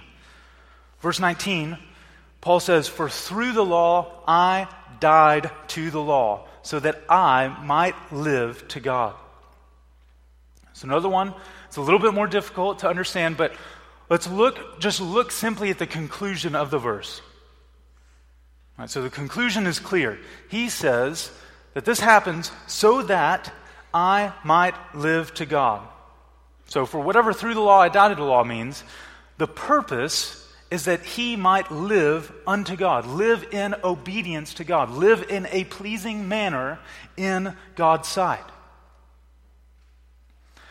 Verse 0.99 1.19
19, 1.19 1.77
Paul 2.41 2.59
says, 2.59 2.87
For 2.87 3.09
through 3.09 3.53
the 3.53 3.65
law 3.65 4.23
I 4.27 4.67
died 4.99 5.51
to 5.69 5.91
the 5.91 6.01
law 6.01 6.47
so 6.63 6.79
that 6.79 7.01
I 7.09 7.47
might 7.63 7.95
live 8.11 8.67
to 8.69 8.79
God. 8.79 9.15
So 10.73 10.87
another 10.87 11.09
one, 11.09 11.33
it's 11.67 11.77
a 11.77 11.81
little 11.81 11.99
bit 11.99 12.13
more 12.13 12.27
difficult 12.27 12.79
to 12.79 12.89
understand, 12.89 13.37
but 13.37 13.53
let's 14.09 14.27
look, 14.27 14.79
just 14.79 15.01
look 15.01 15.31
simply 15.31 15.69
at 15.69 15.79
the 15.79 15.87
conclusion 15.87 16.55
of 16.55 16.71
the 16.71 16.79
verse. 16.79 17.21
Right, 18.77 18.89
so 18.89 19.01
the 19.01 19.09
conclusion 19.09 19.67
is 19.67 19.79
clear. 19.79 20.17
He 20.49 20.69
says 20.69 21.31
that 21.73 21.85
this 21.85 21.99
happens 21.99 22.51
so 22.67 23.03
that 23.03 23.51
I 23.93 24.33
might 24.43 24.75
live 24.95 25.33
to 25.35 25.45
God. 25.45 25.87
So, 26.67 26.85
for 26.85 27.01
whatever 27.01 27.33
through 27.33 27.53
the 27.53 27.61
law 27.61 27.79
I 27.79 27.89
doubted 27.89 28.17
the 28.17 28.23
law 28.23 28.43
means, 28.45 28.83
the 29.37 29.47
purpose 29.47 30.40
is 30.71 30.85
that 30.85 31.03
he 31.03 31.35
might 31.35 31.69
live 31.69 32.31
unto 32.47 32.77
God, 32.77 33.05
live 33.05 33.45
in 33.51 33.75
obedience 33.83 34.53
to 34.55 34.63
God, 34.63 34.89
live 34.89 35.29
in 35.29 35.45
a 35.51 35.65
pleasing 35.65 36.29
manner 36.29 36.79
in 37.17 37.55
God's 37.75 38.07
sight. 38.07 38.45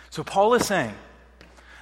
So, 0.08 0.24
Paul 0.24 0.54
is 0.54 0.66
saying 0.66 0.94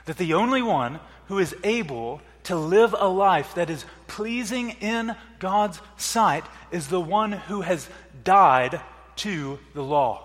that 0.04 0.18
the 0.18 0.34
only 0.34 0.60
one 0.60 0.98
who 1.28 1.38
is 1.38 1.54
able 1.62 2.20
to 2.44 2.56
live 2.56 2.94
a 2.98 3.08
life 3.08 3.54
that 3.54 3.70
is 3.70 3.84
pleasing 4.08 4.70
in 4.80 5.14
God's 5.38 5.80
sight 5.96 6.44
is 6.72 6.88
the 6.88 7.00
one 7.00 7.32
who 7.32 7.60
has 7.60 7.88
died 8.24 8.80
to 9.16 9.58
the 9.74 9.82
law. 9.82 10.24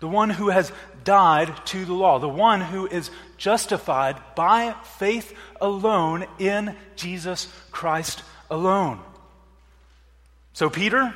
The 0.00 0.08
one 0.08 0.30
who 0.30 0.48
has 0.50 0.72
died 1.04 1.54
to 1.66 1.84
the 1.84 1.92
law, 1.92 2.18
the 2.18 2.28
one 2.28 2.60
who 2.60 2.86
is 2.86 3.10
justified 3.36 4.16
by 4.34 4.74
faith 4.98 5.34
alone 5.60 6.26
in 6.38 6.76
Jesus 6.96 7.52
Christ 7.70 8.22
alone. 8.50 9.00
So, 10.52 10.68
Peter, 10.68 11.14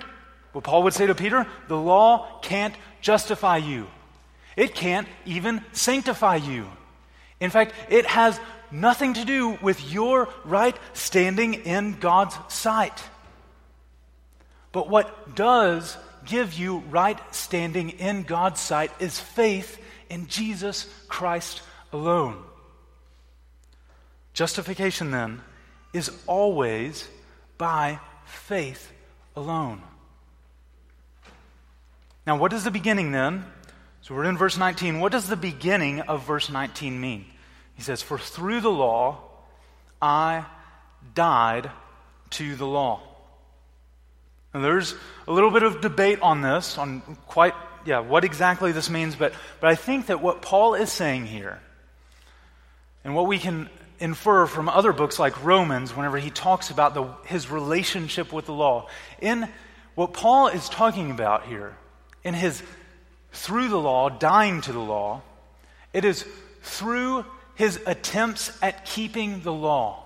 what 0.53 0.65
Paul 0.65 0.85
would 0.85 0.95
say 0.95 1.07
to 1.07 1.15
Peter, 1.15 1.47
the 1.69 1.77
law 1.77 2.41
can't 2.41 2.75
justify 3.01 3.59
you. 3.59 3.87
It 4.57 4.75
can't 4.75 5.07
even 5.27 5.63
sanctify 5.73 6.37
you. 6.37 6.67
In 7.41 7.51
fact, 7.51 7.73
it 7.91 8.07
has 8.07 8.41
nothing 8.71 9.15
to 9.15 9.25
do 9.25 9.59
with 9.61 9.93
your 9.93 10.29
right 10.45 10.77
standing 10.95 11.55
in 11.55 11.99
God's 11.99 12.37
sight. 12.49 13.03
But 14.73 14.89
what 14.89 15.35
does 15.35 15.97
give 16.27 16.55
you 16.55 16.79
right 16.91 17.19
standing 17.35 17.91
in 17.91 18.25
God's 18.25 18.61
sight 18.61 18.91
is 19.01 19.19
faith 19.19 19.79
in 20.11 20.27
Jesus 20.27 20.89
Christ 21.09 21.63
alone. 21.93 22.43
Justification, 24.33 25.11
then, 25.11 25.41
is 25.93 26.11
always 26.27 27.09
by 27.57 28.01
faith 28.27 28.93
alone. 29.35 29.83
Now, 32.27 32.37
what 32.37 32.53
is 32.53 32.65
the 32.65 32.71
beginning 32.71 33.13
then? 33.13 33.45
So 34.03 34.15
we're 34.15 34.25
in 34.25 34.37
verse 34.37 34.59
19. 34.59 35.01
What 35.01 35.13
does 35.13 35.29
the 35.29 35.37
beginning 35.37 36.01
of 36.01 36.27
verse 36.27 36.51
19 36.51 37.01
mean? 37.01 37.25
He 37.75 37.83
says, 37.83 38.03
For 38.03 38.19
through 38.19 38.61
the 38.61 38.71
law 38.71 39.23
I 40.03 40.45
died 41.15 41.71
to 42.31 42.57
the 42.57 42.67
law. 42.67 43.01
And 44.57 44.65
there's 44.65 44.95
a 45.29 45.33
little 45.33 45.51
bit 45.51 45.63
of 45.65 45.83
debate 45.83 46.19
on 46.23 46.41
this, 46.41 46.79
on 46.79 47.03
quite, 47.27 47.53
yeah, 47.85 47.99
what 47.99 48.25
exactly 48.25 48.73
this 48.73 48.89
means, 48.89 49.15
but, 49.15 49.35
but 49.61 49.69
I 49.69 49.75
think 49.75 50.07
that 50.07 50.23
what 50.23 50.41
Paul 50.41 50.73
is 50.75 50.91
saying 50.91 51.27
here, 51.27 51.61
and 53.05 53.15
what 53.15 53.27
we 53.27 53.39
can 53.39 53.69
infer 54.01 54.47
from 54.47 54.71
other 54.71 54.95
books 54.95 55.19
like 55.19 55.45
Romans, 55.45 55.95
whenever 55.95 56.17
he 56.17 56.31
talks 56.31 56.71
about 56.71 56.95
the, 56.95 57.05
his 57.27 57.51
relationship 57.51 58.33
with 58.33 58.47
the 58.47 58.55
law, 58.55 58.89
in 59.21 59.47
what 59.95 60.15
Paul 60.15 60.49
is 60.49 60.71
talking 60.71 61.11
about 61.11 61.45
here, 61.45 61.77
in 62.25 62.33
his 62.33 62.63
through 63.33 63.69
the 63.69 63.77
law, 63.77 64.09
dying 64.09 64.63
to 64.63 64.73
the 64.73 64.79
law, 64.79 65.21
it 65.93 66.07
is 66.07 66.25
through 66.63 67.27
his 67.57 67.79
attempts 67.85 68.57
at 68.63 68.87
keeping 68.87 69.43
the 69.43 69.53
law, 69.53 70.03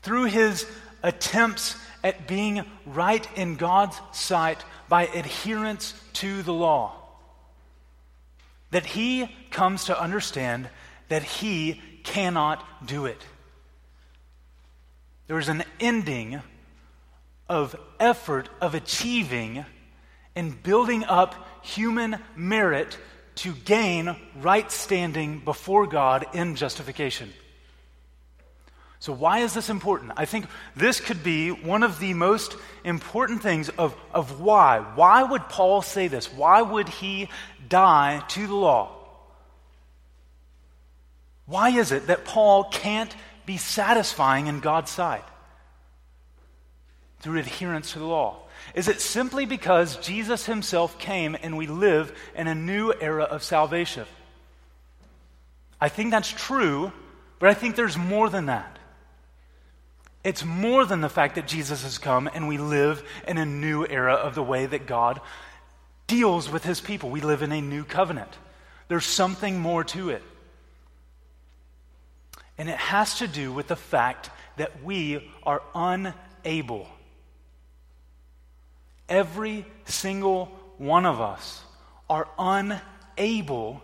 through 0.00 0.24
his 0.24 0.66
attempts 1.02 1.76
at 2.02 2.28
being 2.28 2.64
right 2.86 3.26
in 3.36 3.56
God's 3.56 4.00
sight 4.12 4.64
by 4.88 5.06
adherence 5.06 5.94
to 6.14 6.42
the 6.42 6.52
law. 6.52 6.94
That 8.70 8.86
he 8.86 9.34
comes 9.50 9.86
to 9.86 10.00
understand 10.00 10.68
that 11.08 11.22
he 11.22 11.80
cannot 12.04 12.64
do 12.86 13.06
it. 13.06 13.22
There 15.26 15.38
is 15.38 15.48
an 15.48 15.64
ending 15.80 16.40
of 17.48 17.76
effort 17.98 18.48
of 18.60 18.74
achieving 18.74 19.64
and 20.34 20.62
building 20.62 21.04
up 21.04 21.34
human 21.62 22.18
merit 22.36 22.96
to 23.36 23.52
gain 23.52 24.16
right 24.36 24.70
standing 24.70 25.38
before 25.40 25.86
God 25.86 26.26
in 26.34 26.56
justification. 26.56 27.32
So, 29.00 29.12
why 29.12 29.40
is 29.40 29.54
this 29.54 29.70
important? 29.70 30.12
I 30.16 30.24
think 30.24 30.46
this 30.74 31.00
could 31.00 31.22
be 31.22 31.50
one 31.50 31.84
of 31.84 32.00
the 32.00 32.14
most 32.14 32.56
important 32.82 33.42
things 33.42 33.68
of, 33.68 33.94
of 34.12 34.40
why. 34.40 34.80
Why 34.80 35.22
would 35.22 35.48
Paul 35.48 35.82
say 35.82 36.08
this? 36.08 36.32
Why 36.32 36.62
would 36.62 36.88
he 36.88 37.28
die 37.68 38.24
to 38.28 38.46
the 38.46 38.54
law? 38.54 38.90
Why 41.46 41.70
is 41.70 41.92
it 41.92 42.08
that 42.08 42.24
Paul 42.24 42.64
can't 42.64 43.14
be 43.46 43.56
satisfying 43.56 44.48
in 44.48 44.60
God's 44.60 44.90
sight 44.90 45.24
through 47.20 47.38
adherence 47.38 47.92
to 47.92 48.00
the 48.00 48.04
law? 48.04 48.42
Is 48.74 48.88
it 48.88 49.00
simply 49.00 49.46
because 49.46 49.96
Jesus 49.98 50.44
himself 50.44 50.98
came 50.98 51.36
and 51.40 51.56
we 51.56 51.68
live 51.68 52.12
in 52.34 52.48
a 52.48 52.54
new 52.54 52.92
era 52.92 53.24
of 53.24 53.44
salvation? 53.44 54.06
I 55.80 55.88
think 55.88 56.10
that's 56.10 56.28
true, 56.28 56.92
but 57.38 57.48
I 57.48 57.54
think 57.54 57.76
there's 57.76 57.96
more 57.96 58.28
than 58.28 58.46
that. 58.46 58.77
It's 60.24 60.44
more 60.44 60.84
than 60.84 61.00
the 61.00 61.08
fact 61.08 61.36
that 61.36 61.46
Jesus 61.46 61.84
has 61.84 61.98
come 61.98 62.28
and 62.32 62.48
we 62.48 62.58
live 62.58 63.02
in 63.26 63.38
a 63.38 63.46
new 63.46 63.86
era 63.86 64.14
of 64.14 64.34
the 64.34 64.42
way 64.42 64.66
that 64.66 64.86
God 64.86 65.20
deals 66.06 66.50
with 66.50 66.64
his 66.64 66.80
people. 66.80 67.10
We 67.10 67.20
live 67.20 67.42
in 67.42 67.52
a 67.52 67.60
new 67.60 67.84
covenant. 67.84 68.30
There's 68.88 69.06
something 69.06 69.60
more 69.60 69.84
to 69.84 70.10
it. 70.10 70.22
And 72.56 72.68
it 72.68 72.76
has 72.76 73.18
to 73.18 73.28
do 73.28 73.52
with 73.52 73.68
the 73.68 73.76
fact 73.76 74.30
that 74.56 74.82
we 74.82 75.30
are 75.44 75.62
unable. 75.74 76.88
Every 79.08 79.64
single 79.84 80.46
one 80.78 81.06
of 81.06 81.20
us 81.20 81.62
are 82.10 82.26
unable 82.38 83.82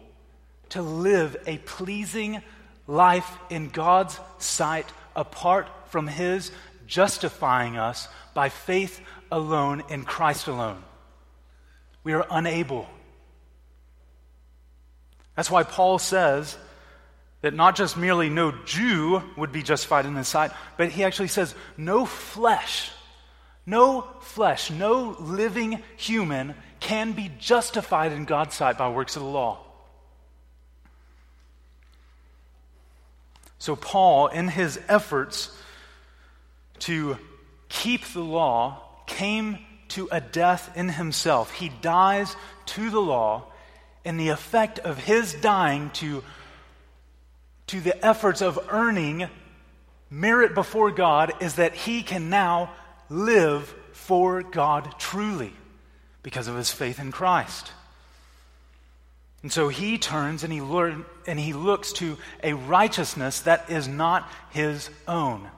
to 0.71 0.83
live 0.83 1.37
a 1.47 1.59
pleasing 1.59 2.43
life 2.89 3.31
in 3.49 3.69
God's 3.69 4.19
sight 4.39 4.87
apart 5.15 5.69
from 5.95 6.09
His 6.09 6.51
justifying 6.89 7.77
us 7.77 8.09
by 8.35 8.49
faith 8.49 9.01
alone 9.31 9.85
in 9.89 10.03
Christ 10.03 10.49
alone. 10.49 10.83
We 12.03 12.15
are 12.15 12.27
unable. 12.33 12.89
That's 15.37 15.53
why 15.53 15.63
Paul 15.63 16.01
says 16.01 16.59
that 17.43 17.55
not 17.55 17.77
just 17.77 17.97
merely 17.97 18.29
no 18.29 18.51
Jew 18.65 19.23
would 19.37 19.53
be 19.53 19.63
justified 19.63 20.05
in 20.05 20.17
his 20.17 20.27
sight, 20.27 20.51
but 20.77 20.89
he 20.91 21.05
actually 21.05 21.29
says 21.29 21.55
no 21.77 22.05
flesh, 22.07 22.91
no 23.65 24.03
flesh, 24.21 24.73
no 24.73 25.15
living 25.21 25.81
human 25.97 26.57
can 26.81 27.13
be 27.13 27.31
justified 27.39 28.11
in 28.11 28.25
God's 28.25 28.57
sight 28.57 28.79
by 28.79 28.89
works 28.89 29.15
of 29.15 29.23
the 29.23 29.29
law. 29.29 29.61
So, 33.59 33.77
Paul, 33.77 34.27
in 34.27 34.49
his 34.49 34.81
efforts 34.89 35.57
to 36.85 37.17
keep 37.69 38.05
the 38.09 38.21
law, 38.21 38.83
came 39.07 39.59
to 39.89 40.09
a 40.13 40.21
death 40.21 40.77
in 40.77 40.89
himself. 40.89 41.53
He 41.53 41.71
dies 41.81 42.37
to 42.67 42.91
the 42.91 43.01
law, 43.01 43.45
and 44.05 44.21
the 44.21 44.29
effect 44.29 44.79
of 44.81 44.99
his 44.99 45.35
dying 45.35 45.91
to, 45.95 46.23
to 47.69 47.81
the 47.81 48.05
efforts 48.05 48.43
of 48.43 48.59
earning 48.71 49.29
merit 50.11 50.55
before 50.55 50.91
God 50.91 51.33
is 51.41 51.55
that 51.55 51.75
he 51.75 52.03
can 52.03 52.29
now 52.29 52.71
live 53.09 53.75
for 53.93 54.43
God 54.43 54.95
truly 54.99 55.53
because 56.23 56.49
of 56.49 56.57
his 56.57 56.71
faith 56.71 56.99
in 56.99 57.13
Christ. 57.13 57.73
And 59.43 59.51
so 59.51 59.69
he 59.69 59.97
turns 59.97 60.45
and 60.45 60.53
he, 60.53 60.61
learn, 60.61 61.05
and 61.27 61.39
he 61.39 61.53
looks 61.53 61.93
to 61.95 62.19
a 62.43 62.53
righteousness 62.53 63.41
that 63.41 63.71
is 63.71 63.89
not 63.89 64.29
his 64.51 64.91
own. 65.09 65.49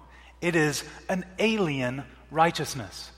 It 0.41 0.57
is 0.57 0.85
an 1.09 1.25
alien 1.39 2.05
righteousness. 2.31 3.11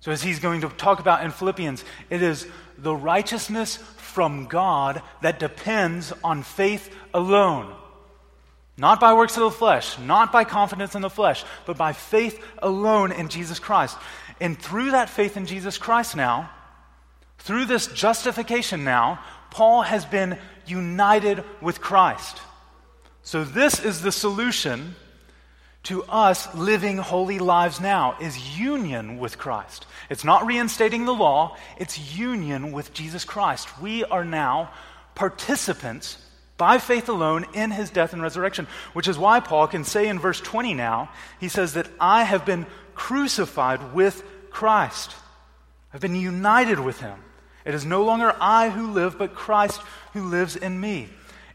So, 0.00 0.10
as 0.10 0.22
he's 0.22 0.40
going 0.40 0.62
to 0.62 0.68
talk 0.68 0.98
about 0.98 1.24
in 1.24 1.30
Philippians, 1.30 1.84
it 2.10 2.22
is 2.22 2.46
the 2.76 2.94
righteousness 2.94 3.76
from 3.96 4.46
God 4.46 5.00
that 5.20 5.38
depends 5.38 6.12
on 6.24 6.42
faith 6.42 6.92
alone. 7.14 7.72
Not 8.76 9.00
by 9.00 9.14
works 9.14 9.36
of 9.36 9.44
the 9.44 9.50
flesh, 9.50 9.98
not 9.98 10.32
by 10.32 10.44
confidence 10.44 10.94
in 10.94 11.02
the 11.02 11.10
flesh, 11.10 11.44
but 11.66 11.76
by 11.76 11.92
faith 11.92 12.42
alone 12.58 13.12
in 13.12 13.28
Jesus 13.28 13.58
Christ. 13.58 13.96
And 14.40 14.58
through 14.58 14.92
that 14.92 15.08
faith 15.08 15.36
in 15.36 15.46
Jesus 15.46 15.78
Christ 15.78 16.16
now, 16.16 16.50
through 17.38 17.66
this 17.66 17.86
justification 17.88 18.82
now, 18.82 19.20
Paul 19.50 19.82
has 19.82 20.04
been 20.04 20.38
united 20.66 21.44
with 21.60 21.80
Christ. 21.80 22.40
So 23.22 23.44
this 23.44 23.84
is 23.84 24.00
the 24.00 24.12
solution 24.12 24.96
to 25.84 26.04
us 26.04 26.54
living 26.54 26.98
holy 26.98 27.38
lives 27.38 27.80
now 27.80 28.16
is 28.20 28.58
union 28.58 29.18
with 29.18 29.38
Christ. 29.38 29.86
It's 30.08 30.24
not 30.24 30.46
reinstating 30.46 31.04
the 31.04 31.14
law, 31.14 31.56
it's 31.76 32.16
union 32.16 32.72
with 32.72 32.94
Jesus 32.94 33.24
Christ. 33.24 33.80
We 33.80 34.04
are 34.04 34.24
now 34.24 34.70
participants 35.14 36.18
by 36.56 36.78
faith 36.78 37.08
alone 37.08 37.46
in 37.54 37.72
his 37.72 37.90
death 37.90 38.12
and 38.12 38.22
resurrection, 38.22 38.68
which 38.92 39.08
is 39.08 39.18
why 39.18 39.40
Paul 39.40 39.66
can 39.66 39.82
say 39.84 40.06
in 40.06 40.20
verse 40.20 40.40
20 40.40 40.74
now, 40.74 41.10
he 41.40 41.48
says 41.48 41.74
that 41.74 41.88
I 41.98 42.22
have 42.22 42.46
been 42.46 42.66
crucified 42.94 43.92
with 43.92 44.22
Christ. 44.50 45.12
I've 45.92 46.00
been 46.00 46.14
united 46.14 46.78
with 46.78 47.00
him. 47.00 47.18
It 47.64 47.74
is 47.74 47.84
no 47.84 48.04
longer 48.04 48.34
I 48.40 48.70
who 48.70 48.92
live, 48.92 49.18
but 49.18 49.34
Christ 49.34 49.80
who 50.12 50.28
lives 50.28 50.56
in 50.56 50.80
me. 50.80 51.08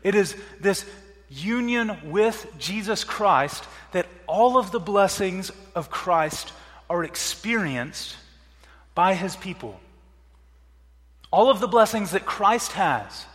It 0.04 0.16
is 0.16 0.36
this 0.60 0.86
union 1.30 1.98
with 2.12 2.46
Jesus 2.58 3.04
Christ 3.04 3.66
that 3.98 4.06
all 4.28 4.60
of 4.60 4.70
the 4.70 4.80
blessings 4.80 5.52
of 5.74 5.90
Christ 5.90 6.54
are 6.88 7.04
experienced 7.04 8.16
by 8.94 9.16
his 9.16 9.36
people. 9.36 9.80
All 11.32 11.50
of 11.50 11.60
the 11.60 11.68
blessings 11.68 12.12
that 12.12 12.24
Christ 12.24 12.74
has, 12.74 13.26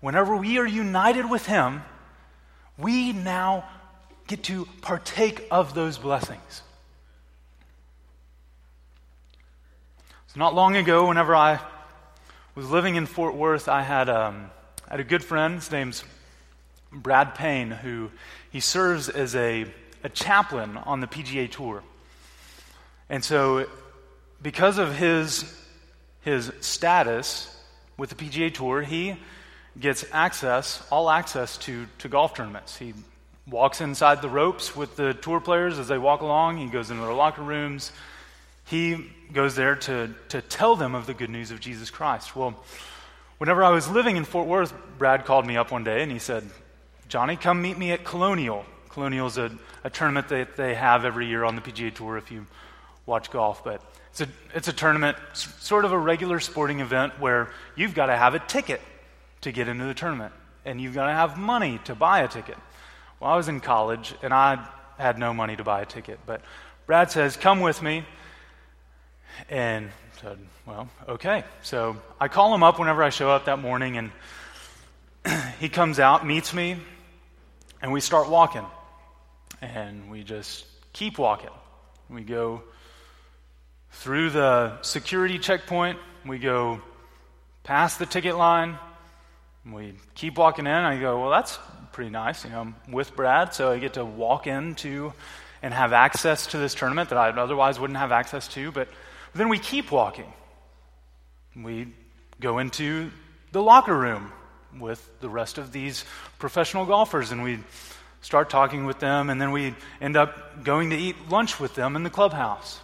whenever 0.00 0.36
we 0.36 0.58
are 0.58 0.66
united 0.66 1.30
with 1.30 1.46
him, 1.46 1.82
we 2.76 3.12
now 3.12 3.64
get 4.26 4.42
to 4.44 4.66
partake 4.80 5.46
of 5.52 5.72
those 5.72 5.98
blessings. 5.98 6.62
So, 10.26 10.40
not 10.40 10.52
long 10.52 10.74
ago, 10.74 11.06
whenever 11.06 11.36
I 11.36 11.60
was 12.56 12.68
living 12.68 12.96
in 12.96 13.06
Fort 13.06 13.36
Worth, 13.36 13.68
I 13.68 13.82
had, 13.82 14.08
um, 14.08 14.50
had 14.88 14.98
a 14.98 15.04
good 15.04 15.22
friend. 15.22 15.54
His 15.54 15.70
name's 15.70 16.02
Brad 16.90 17.36
Payne, 17.36 17.70
who 17.70 18.10
he 18.50 18.58
serves 18.58 19.08
as 19.08 19.36
a, 19.36 19.66
a 20.04 20.08
chaplain 20.08 20.76
on 20.76 21.00
the 21.00 21.06
PGA 21.06 21.50
Tour. 21.50 21.82
And 23.08 23.24
so, 23.24 23.66
because 24.42 24.78
of 24.78 24.94
his, 24.96 25.44
his 26.22 26.52
status 26.60 27.54
with 27.96 28.10
the 28.10 28.16
PGA 28.16 28.52
Tour, 28.52 28.82
he 28.82 29.16
gets 29.78 30.04
access, 30.12 30.82
all 30.90 31.10
access 31.10 31.56
to, 31.58 31.86
to 31.98 32.08
golf 32.08 32.34
tournaments. 32.34 32.76
He 32.76 32.94
walks 33.46 33.80
inside 33.80 34.22
the 34.22 34.28
ropes 34.28 34.76
with 34.76 34.96
the 34.96 35.14
tour 35.14 35.40
players 35.40 35.78
as 35.78 35.88
they 35.88 35.98
walk 35.98 36.20
along. 36.20 36.58
He 36.58 36.66
goes 36.66 36.90
into 36.90 37.02
their 37.02 37.14
locker 37.14 37.42
rooms. 37.42 37.92
He 38.64 39.10
goes 39.32 39.56
there 39.56 39.76
to, 39.76 40.14
to 40.28 40.42
tell 40.42 40.76
them 40.76 40.94
of 40.94 41.06
the 41.06 41.14
good 41.14 41.30
news 41.30 41.50
of 41.50 41.60
Jesus 41.60 41.90
Christ. 41.90 42.36
Well, 42.36 42.54
whenever 43.38 43.64
I 43.64 43.70
was 43.70 43.88
living 43.88 44.16
in 44.16 44.24
Fort 44.24 44.46
Worth, 44.46 44.72
Brad 44.98 45.24
called 45.24 45.46
me 45.46 45.56
up 45.56 45.72
one 45.72 45.84
day 45.84 46.02
and 46.02 46.12
he 46.12 46.18
said, 46.18 46.48
Johnny, 47.08 47.36
come 47.36 47.60
meet 47.60 47.76
me 47.76 47.92
at 47.92 48.04
Colonial. 48.04 48.64
Colonial 48.92 49.26
is 49.26 49.38
a, 49.38 49.50
a 49.84 49.90
tournament 49.90 50.28
that 50.28 50.56
they 50.56 50.74
have 50.74 51.04
every 51.04 51.26
year 51.26 51.44
on 51.44 51.56
the 51.56 51.62
PGA 51.62 51.94
Tour 51.94 52.18
if 52.18 52.30
you 52.30 52.46
watch 53.06 53.30
golf, 53.30 53.64
but 53.64 53.82
it's 54.10 54.20
a, 54.20 54.28
it's 54.54 54.68
a 54.68 54.72
tournament, 54.72 55.16
sort 55.32 55.84
of 55.84 55.92
a 55.92 55.98
regular 55.98 56.38
sporting 56.40 56.80
event 56.80 57.18
where 57.18 57.50
you've 57.74 57.94
got 57.94 58.06
to 58.06 58.16
have 58.16 58.34
a 58.34 58.38
ticket 58.38 58.80
to 59.40 59.52
get 59.52 59.68
into 59.68 59.84
the 59.84 59.94
tournament, 59.94 60.34
and 60.64 60.80
you've 60.80 60.94
got 60.94 61.06
to 61.06 61.12
have 61.12 61.38
money 61.38 61.80
to 61.84 61.94
buy 61.94 62.20
a 62.20 62.28
ticket. 62.28 62.56
Well, 63.18 63.30
I 63.30 63.36
was 63.36 63.48
in 63.48 63.60
college, 63.60 64.14
and 64.22 64.34
I 64.34 64.66
had 64.98 65.18
no 65.18 65.32
money 65.32 65.56
to 65.56 65.64
buy 65.64 65.80
a 65.80 65.86
ticket, 65.86 66.20
but 66.26 66.42
Brad 66.86 67.10
says, 67.10 67.36
Come 67.36 67.60
with 67.60 67.80
me. 67.82 68.04
And 69.48 69.88
said, 70.20 70.38
Well, 70.66 70.90
okay. 71.08 71.44
So 71.62 71.96
I 72.20 72.28
call 72.28 72.54
him 72.54 72.62
up 72.62 72.78
whenever 72.78 73.02
I 73.02 73.08
show 73.08 73.30
up 73.30 73.46
that 73.46 73.58
morning, 73.58 73.96
and 73.96 74.10
he 75.58 75.70
comes 75.70 75.98
out, 75.98 76.26
meets 76.26 76.52
me, 76.52 76.76
and 77.80 77.92
we 77.92 78.00
start 78.00 78.28
walking. 78.28 78.66
And 79.62 80.10
we 80.10 80.24
just 80.24 80.66
keep 80.92 81.18
walking. 81.18 81.48
We 82.10 82.22
go 82.22 82.62
through 83.92 84.30
the 84.30 84.82
security 84.82 85.38
checkpoint, 85.38 85.98
we 86.26 86.38
go 86.38 86.82
past 87.62 87.98
the 87.98 88.06
ticket 88.06 88.36
line, 88.36 88.78
we 89.70 89.94
keep 90.14 90.36
walking 90.36 90.66
in. 90.66 90.72
I 90.72 90.98
go, 90.98 91.20
Well, 91.20 91.30
that's 91.30 91.58
pretty 91.92 92.10
nice. 92.10 92.44
You 92.44 92.50
know, 92.50 92.60
I'm 92.60 92.74
with 92.92 93.14
Brad, 93.14 93.54
so 93.54 93.70
I 93.70 93.78
get 93.78 93.94
to 93.94 94.04
walk 94.04 94.46
into 94.46 95.12
and 95.62 95.72
have 95.72 95.92
access 95.92 96.48
to 96.48 96.58
this 96.58 96.74
tournament 96.74 97.10
that 97.10 97.18
I 97.18 97.30
otherwise 97.30 97.78
wouldn't 97.78 97.98
have 97.98 98.12
access 98.12 98.48
to. 98.48 98.72
But 98.72 98.88
then 99.34 99.48
we 99.48 99.58
keep 99.58 99.92
walking. 99.92 100.32
We 101.54 101.92
go 102.40 102.58
into 102.58 103.10
the 103.52 103.62
locker 103.62 103.96
room 103.96 104.32
with 104.78 105.08
the 105.20 105.28
rest 105.28 105.58
of 105.58 105.70
these 105.70 106.04
professional 106.38 106.86
golfers 106.86 107.30
and 107.30 107.42
we 107.42 107.60
start 108.22 108.48
talking 108.48 108.86
with 108.86 108.98
them, 108.98 109.28
and 109.28 109.40
then 109.40 109.50
we 109.50 109.74
end 110.00 110.16
up 110.16 110.64
going 110.64 110.90
to 110.90 110.96
eat 110.96 111.16
lunch 111.28 111.60
with 111.60 111.74
them 111.74 111.96
in 111.96 112.04
the 112.04 112.10
clubhouse. 112.10 112.80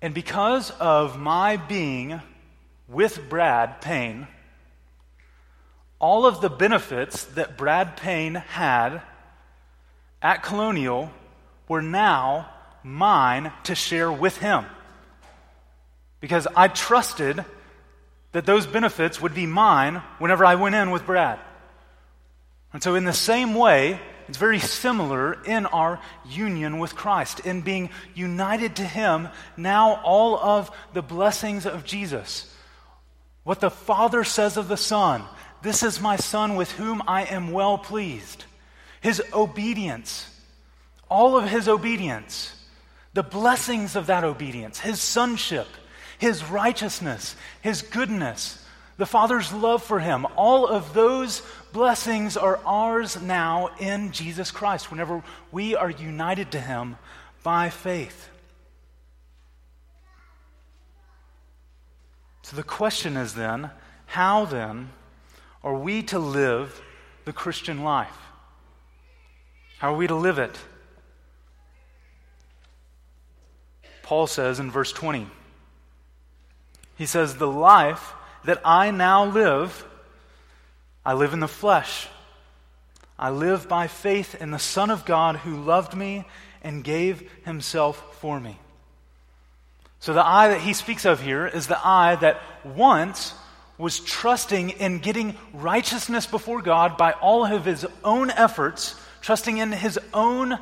And 0.00 0.14
because 0.14 0.70
of 0.70 1.18
my 1.18 1.56
being 1.56 2.20
with 2.88 3.28
Brad 3.28 3.80
Payne, 3.80 4.28
all 5.98 6.24
of 6.24 6.40
the 6.40 6.48
benefits 6.48 7.24
that 7.24 7.58
Brad 7.58 7.96
Payne 7.96 8.34
had 8.34 9.02
at 10.22 10.42
Colonial 10.42 11.10
were 11.68 11.82
now 11.82 12.50
mine 12.82 13.52
to 13.64 13.74
share 13.74 14.10
with 14.10 14.38
him. 14.38 14.64
Because 16.20 16.46
I 16.54 16.68
trusted 16.68 17.44
that 18.32 18.46
those 18.46 18.66
benefits 18.66 19.20
would 19.20 19.34
be 19.34 19.46
mine 19.46 19.96
whenever 20.18 20.44
I 20.44 20.54
went 20.54 20.74
in 20.74 20.90
with 20.90 21.04
Brad. 21.04 21.38
And 22.72 22.82
so, 22.82 22.94
in 22.94 23.04
the 23.04 23.12
same 23.12 23.54
way, 23.54 24.00
it's 24.28 24.38
very 24.38 24.60
similar 24.60 25.42
in 25.42 25.66
our 25.66 25.98
union 26.28 26.78
with 26.78 26.94
Christ, 26.94 27.40
in 27.40 27.62
being 27.62 27.90
united 28.14 28.76
to 28.76 28.84
Him. 28.84 29.28
Now, 29.56 30.00
all 30.04 30.38
of 30.38 30.70
the 30.92 31.02
blessings 31.02 31.66
of 31.66 31.84
Jesus, 31.84 32.54
what 33.42 33.58
the 33.58 33.70
Father 33.70 34.22
says 34.22 34.56
of 34.56 34.68
the 34.68 34.76
Son, 34.76 35.24
this 35.62 35.82
is 35.82 36.00
my 36.00 36.14
Son 36.14 36.54
with 36.54 36.70
whom 36.72 37.02
I 37.08 37.24
am 37.24 37.50
well 37.50 37.76
pleased. 37.76 38.44
His 39.00 39.20
obedience, 39.32 40.28
all 41.08 41.36
of 41.36 41.48
His 41.48 41.66
obedience, 41.66 42.54
the 43.14 43.24
blessings 43.24 43.96
of 43.96 44.06
that 44.06 44.22
obedience, 44.22 44.78
His 44.78 45.00
sonship, 45.00 45.66
His 46.18 46.44
righteousness, 46.44 47.34
His 47.62 47.82
goodness, 47.82 48.64
the 48.96 49.06
Father's 49.06 49.52
love 49.52 49.82
for 49.82 49.98
Him, 49.98 50.24
all 50.36 50.68
of 50.68 50.94
those 50.94 51.42
blessings 51.72 52.36
are 52.36 52.60
ours 52.64 53.20
now 53.20 53.70
in 53.78 54.12
Jesus 54.12 54.50
Christ 54.50 54.90
whenever 54.90 55.22
we 55.52 55.74
are 55.74 55.90
united 55.90 56.52
to 56.52 56.60
Him 56.60 56.96
by 57.42 57.70
faith. 57.70 58.28
So 62.42 62.56
the 62.56 62.62
question 62.62 63.16
is 63.16 63.34
then 63.34 63.70
how 64.06 64.44
then 64.44 64.90
are 65.62 65.76
we 65.76 66.02
to 66.04 66.18
live 66.18 66.82
the 67.24 67.32
Christian 67.32 67.84
life? 67.84 68.16
How 69.78 69.94
are 69.94 69.96
we 69.96 70.08
to 70.08 70.14
live 70.14 70.38
it? 70.38 70.58
Paul 74.02 74.26
says 74.26 74.58
in 74.58 74.70
verse 74.72 74.92
20, 74.92 75.28
he 76.98 77.06
says, 77.06 77.36
The 77.36 77.46
life 77.46 78.12
that 78.44 78.60
I 78.64 78.90
now 78.90 79.24
live, 79.24 79.86
I 81.04 81.14
live 81.14 81.32
in 81.32 81.40
the 81.40 81.48
flesh. 81.48 82.08
I 83.18 83.30
live 83.30 83.68
by 83.68 83.86
faith 83.86 84.34
in 84.40 84.50
the 84.50 84.58
Son 84.58 84.90
of 84.90 85.04
God 85.04 85.36
who 85.36 85.62
loved 85.62 85.94
me 85.96 86.24
and 86.62 86.84
gave 86.84 87.30
himself 87.44 88.18
for 88.20 88.40
me. 88.40 88.58
So 89.98 90.14
the 90.14 90.26
I 90.26 90.48
that 90.48 90.60
he 90.60 90.72
speaks 90.72 91.04
of 91.04 91.20
here 91.20 91.46
is 91.46 91.66
the 91.66 91.78
I 91.86 92.16
that 92.16 92.40
once 92.64 93.34
was 93.76 94.00
trusting 94.00 94.70
in 94.70 94.98
getting 94.98 95.36
righteousness 95.52 96.26
before 96.26 96.62
God 96.62 96.96
by 96.96 97.12
all 97.12 97.44
of 97.44 97.64
his 97.64 97.86
own 98.04 98.30
efforts, 98.30 98.94
trusting 99.20 99.58
in 99.58 99.72
his 99.72 99.98
own 100.12 100.58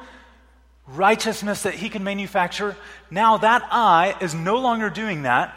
righteousness 0.87 1.62
that 1.62 1.74
he 1.74 1.88
can 1.88 2.03
manufacture. 2.03 2.77
Now 3.11 3.38
that 3.38 3.66
I 3.70 4.16
is 4.20 4.35
no 4.35 4.59
longer 4.59 4.90
doing 4.90 5.22
that, 5.22 5.55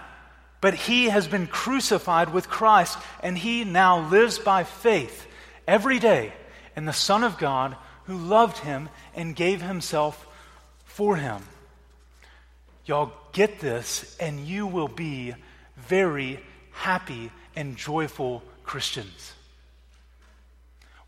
but 0.62 0.76
he 0.76 1.10
has 1.10 1.28
been 1.28 1.48
crucified 1.48 2.32
with 2.32 2.48
Christ, 2.48 2.98
and 3.22 3.38
he 3.38 3.64
now 3.64 4.08
lives 4.10 4.38
by 4.40 4.64
faith 4.64 5.28
every 5.68 6.00
day 6.00 6.32
in 6.76 6.86
the 6.86 6.94
Son 6.94 7.24
of 7.24 7.38
God 7.38 7.76
who 8.06 8.16
loved 8.18 8.60
him 8.60 8.90
and 9.16 9.36
gave 9.36 9.62
himself 9.62 10.28
for 10.86 11.16
him. 11.16 11.42
Y'all 12.86 13.12
get 13.32 13.60
this, 13.60 14.16
and 14.20 14.40
you 14.46 14.68
will 14.68 14.88
be 14.88 15.34
very 15.78 16.40
happy 16.72 17.32
and 17.56 17.76
joyful 17.76 18.44
Christians. 18.64 19.34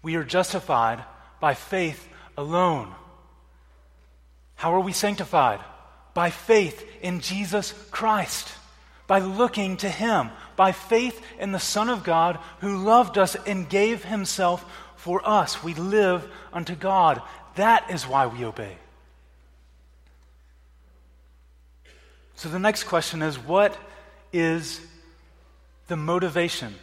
We 0.02 0.16
are 0.16 0.24
justified 0.24 1.04
by 1.40 1.54
faith 1.54 2.08
alone. 2.38 2.94
How 4.56 4.74
are 4.74 4.80
we 4.80 4.94
sanctified? 4.94 5.60
By 6.14 6.30
faith 6.30 6.86
in 7.02 7.20
Jesus 7.20 7.74
Christ, 7.92 8.52
by 9.14 9.20
looking 9.20 9.78
to 9.78 9.88
Him, 9.88 10.32
by 10.56 10.72
faith 10.72 11.24
in 11.38 11.52
the 11.52 11.60
Son 11.60 11.88
of 11.88 12.04
God 12.04 12.40
who 12.62 12.84
loved 12.84 13.20
us 13.20 13.36
and 13.46 13.70
gave 13.70 14.04
Himself 14.04 14.66
for 14.96 15.22
us. 15.24 15.64
We 15.64 15.76
live 15.76 16.28
unto 16.52 16.74
God. 16.74 17.22
That 17.54 17.92
is 17.92 18.08
why 18.08 18.26
we 18.26 18.44
obey. 18.44 18.76
So 22.34 22.50
the 22.50 22.58
next 22.58 22.86
question 22.86 23.22
is 23.22 23.38
what 23.38 23.78
is 24.32 24.82
the 25.90 25.96
motivation. 25.96 26.74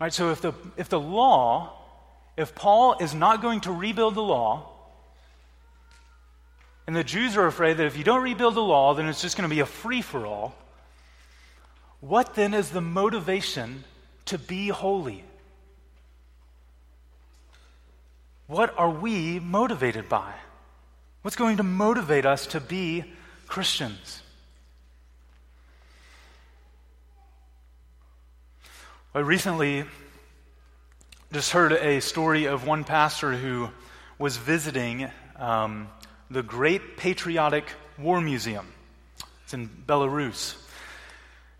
Right? 0.00 0.10
So 0.10 0.30
if 0.30 0.40
the, 0.40 0.54
if 0.78 0.88
the 0.88 0.98
law, 0.98 1.74
if 2.38 2.54
Paul 2.54 2.96
is 2.98 3.12
not 3.14 3.42
going 3.42 3.60
to 3.60 3.72
rebuild 3.72 4.14
the 4.14 4.22
law, 4.22 4.70
and 6.86 6.96
the 6.96 7.04
Jews 7.04 7.36
are 7.36 7.46
afraid 7.46 7.76
that 7.76 7.84
if 7.84 7.98
you 7.98 8.04
don't 8.04 8.22
rebuild 8.22 8.54
the 8.54 8.62
law, 8.62 8.94
then 8.94 9.06
it's 9.06 9.20
just 9.20 9.36
going 9.36 9.46
to 9.46 9.54
be 9.54 9.60
a 9.60 9.66
free 9.66 10.00
for 10.00 10.24
all, 10.24 10.54
what 12.02 12.34
then 12.34 12.52
is 12.52 12.70
the 12.70 12.80
motivation 12.80 13.84
to 14.24 14.36
be 14.36 14.68
holy? 14.68 15.22
What 18.48 18.76
are 18.76 18.90
we 18.90 19.38
motivated 19.38 20.08
by? 20.08 20.34
What's 21.22 21.36
going 21.36 21.58
to 21.58 21.62
motivate 21.62 22.26
us 22.26 22.48
to 22.48 22.60
be 22.60 23.04
Christians? 23.46 24.20
I 29.14 29.20
recently 29.20 29.84
just 31.32 31.52
heard 31.52 31.72
a 31.72 32.00
story 32.00 32.46
of 32.46 32.66
one 32.66 32.82
pastor 32.82 33.32
who 33.32 33.70
was 34.18 34.36
visiting 34.38 35.08
um, 35.36 35.86
the 36.28 36.42
Great 36.42 36.96
Patriotic 36.96 37.66
War 37.96 38.20
Museum. 38.20 38.66
It's 39.44 39.54
in 39.54 39.68
Belarus. 39.68 40.56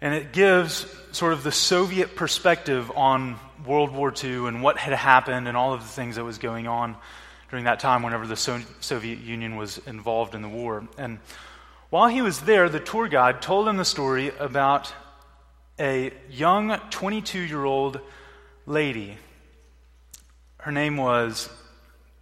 And 0.03 0.15
it 0.15 0.33
gives 0.33 0.85
sort 1.13 1.33
of 1.33 1.45
the 1.45 1.53
Soviet 1.53 2.17
perspective 2.17 2.91
on 2.97 3.39
World 3.65 3.93
War 3.93 4.13
II 4.13 4.49
and 4.49 4.61
what 4.61 4.77
had 4.77 4.93
happened 4.93 5.47
and 5.47 5.57
all 5.57 5.73
of 5.73 5.81
the 5.81 5.89
things 5.89 6.17
that 6.17 6.25
was 6.25 6.39
going 6.39 6.67
on 6.67 6.97
during 7.51 7.67
that 7.67 7.79
time 7.79 8.03
whenever 8.03 8.27
the 8.27 8.35
so- 8.35 8.63
Soviet 8.81 9.21
Union 9.21 9.55
was 9.55 9.79
involved 9.87 10.35
in 10.35 10.43
the 10.43 10.49
war. 10.49 10.89
And 10.99 11.21
while 11.89 12.09
he 12.09 12.21
was 12.21 12.41
there, 12.41 12.69
the 12.69 12.81
tour 12.81 13.07
guide 13.07 13.43
told 13.43 13.69
him 13.69 13.77
the 13.77 13.85
story 13.85 14.33
about 14.41 14.93
a 15.79 16.13
young 16.29 16.77
22 16.91 17.39
year 17.39 17.65
old 17.65 18.01
lady. 18.67 19.17
Her 20.59 20.73
name 20.73 20.97
was, 20.97 21.49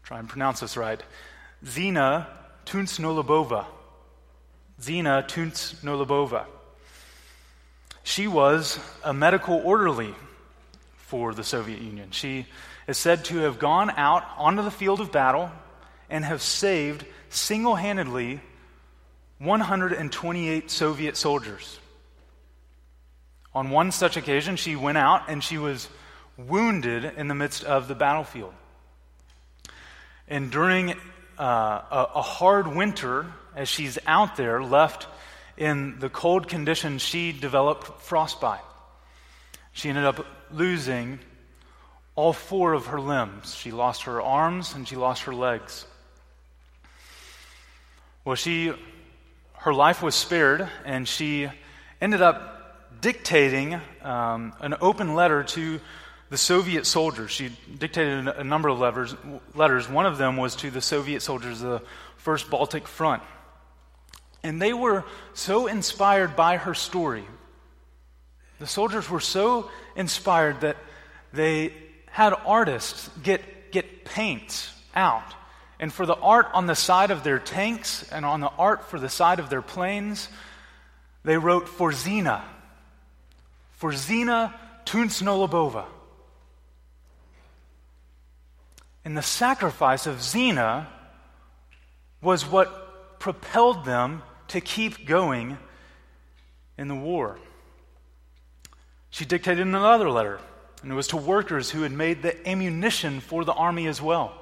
try 0.03 0.18
and 0.18 0.28
pronounce 0.28 0.61
this 0.61 0.76
right, 0.76 1.03
Zina 1.64 2.28
Tusnolobova. 2.66 3.64
Zina 4.83 5.24
Tusnolobova. 5.26 6.45
She 8.11 8.26
was 8.26 8.76
a 9.04 9.14
medical 9.14 9.54
orderly 9.64 10.12
for 10.96 11.32
the 11.32 11.44
Soviet 11.44 11.80
Union. 11.80 12.11
She 12.11 12.46
is 12.88 12.98
said 12.98 13.24
to 13.26 13.38
have 13.42 13.61
gone 13.61 13.88
out 13.90 14.24
onto 14.36 14.62
the 14.62 14.70
field 14.72 14.98
of 14.98 15.12
battle 15.12 15.48
and 16.08 16.24
have 16.24 16.42
saved 16.42 17.04
single 17.28 17.76
handedly 17.76 18.40
128 19.38 20.72
Soviet 20.72 21.16
soldiers. 21.16 21.78
On 23.54 23.70
one 23.70 23.92
such 23.92 24.16
occasion, 24.16 24.56
she 24.56 24.74
went 24.74 24.98
out 24.98 25.28
and 25.28 25.42
she 25.42 25.56
was 25.56 25.88
wounded 26.36 27.04
in 27.16 27.28
the 27.28 27.36
midst 27.36 27.62
of 27.62 27.86
the 27.86 27.94
battlefield. 27.94 28.54
And 30.26 30.50
during 30.50 30.94
uh, 31.38 31.44
a, 31.44 32.08
a 32.16 32.22
hard 32.22 32.66
winter, 32.66 33.26
as 33.54 33.68
she's 33.68 34.00
out 34.04 34.34
there, 34.34 34.61
left 34.61 35.06
in 35.61 35.98
the 35.98 36.08
cold 36.08 36.48
conditions, 36.48 37.02
she 37.02 37.32
developed 37.32 38.02
frostbite. 38.02 38.64
She 39.72 39.90
ended 39.90 40.06
up 40.06 40.24
losing 40.50 41.20
all 42.16 42.32
four 42.32 42.72
of 42.72 42.86
her 42.86 43.00
limbs. 43.00 43.54
She 43.54 43.70
lost 43.70 44.04
her 44.04 44.22
arms 44.22 44.74
and 44.74 44.88
she 44.88 44.96
lost 44.96 45.24
her 45.24 45.34
legs. 45.34 45.86
Well, 48.24 48.36
she, 48.36 48.72
her 49.58 49.74
life 49.74 50.02
was 50.02 50.14
spared, 50.14 50.68
and 50.84 51.06
she 51.06 51.48
ended 52.00 52.22
up 52.22 53.00
dictating 53.00 53.80
um, 54.02 54.52
an 54.61 54.74
open 54.80 55.14
letter 55.14 55.42
to 55.42 55.80
the 56.30 56.38
Soviet 56.38 56.86
soldiers. 56.86 57.30
She 57.30 57.50
dictated 57.78 58.28
a 58.28 58.44
number 58.44 58.68
of 58.68 58.78
letters. 58.78 59.88
One 59.88 60.06
of 60.06 60.16
them 60.16 60.36
was 60.36 60.56
to 60.56 60.70
the 60.70 60.80
Soviet 60.80 61.20
soldiers, 61.20 61.62
of 61.62 61.68
the 61.68 61.82
First 62.16 62.50
Baltic 62.50 62.88
Front. 62.88 63.22
And 64.43 64.61
they 64.61 64.72
were 64.72 65.05
so 65.34 65.66
inspired 65.66 66.36
by 66.36 66.57
her 66.57 66.74
story. 66.74 67.24
The 68.59 68.66
soldiers 68.66 69.09
were 69.09 69.20
so 69.20 69.70
inspired 69.97 70.62
that 70.62 70.76
they 71.32 71.72
had 72.07 72.34
artists 72.45 73.09
get, 73.22 73.72
get 73.72 74.05
paints 74.05 74.72
out 74.95 75.34
and 75.80 75.91
for 75.91 76.05
the 76.05 76.14
art 76.14 76.49
on 76.53 76.66
the 76.66 76.74
side 76.74 77.11
of 77.11 77.24
their 77.24 77.38
tanks 77.38 78.07
and 78.12 78.26
on 78.26 78.41
the 78.41 78.51
art 78.59 78.84
for 78.84 79.01
the 79.01 79.09
side 79.09 79.41
of 79.41 79.49
their 79.49 79.62
planes, 79.62 80.28
they 81.24 81.38
wrote 81.38 81.66
for 81.68 81.91
Zina. 81.91 82.45
For 83.72 83.95
Zina 83.95 84.55
Tusnolobova. 84.84 85.86
And 89.07 89.16
the 89.16 89.22
sacrifice 89.22 90.07
of 90.07 90.22
Zina 90.22 90.86
was 92.20 92.45
what 92.45 93.18
propelled 93.18 93.86
them 93.86 94.22
to 94.51 94.61
keep 94.61 95.07
going 95.07 95.59
in 96.76 96.88
the 96.88 96.94
war. 96.94 97.38
She 99.11 99.24
dictated 99.24 99.66
another 99.66 100.11
letter, 100.11 100.40
and 100.82 100.92
it 100.92 100.94
was 100.94 101.09
to 101.09 101.16
workers 101.16 101.70
who 101.70 101.82
had 101.82 101.92
made 101.92 102.22
the 102.22 102.48
ammunition 102.48 103.20
for 103.20 103.44
the 103.44 103.53
army 103.53 103.86
as 103.86 104.01
well. 104.01 104.34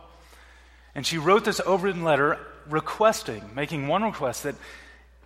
And 0.95 1.07
she 1.07 1.19
wrote 1.19 1.45
this 1.45 1.61
overwritten 1.61 2.03
letter 2.03 2.39
requesting, 2.69 3.51
making 3.55 3.89
one 3.89 4.03
request 4.03 4.43
that 4.43 4.57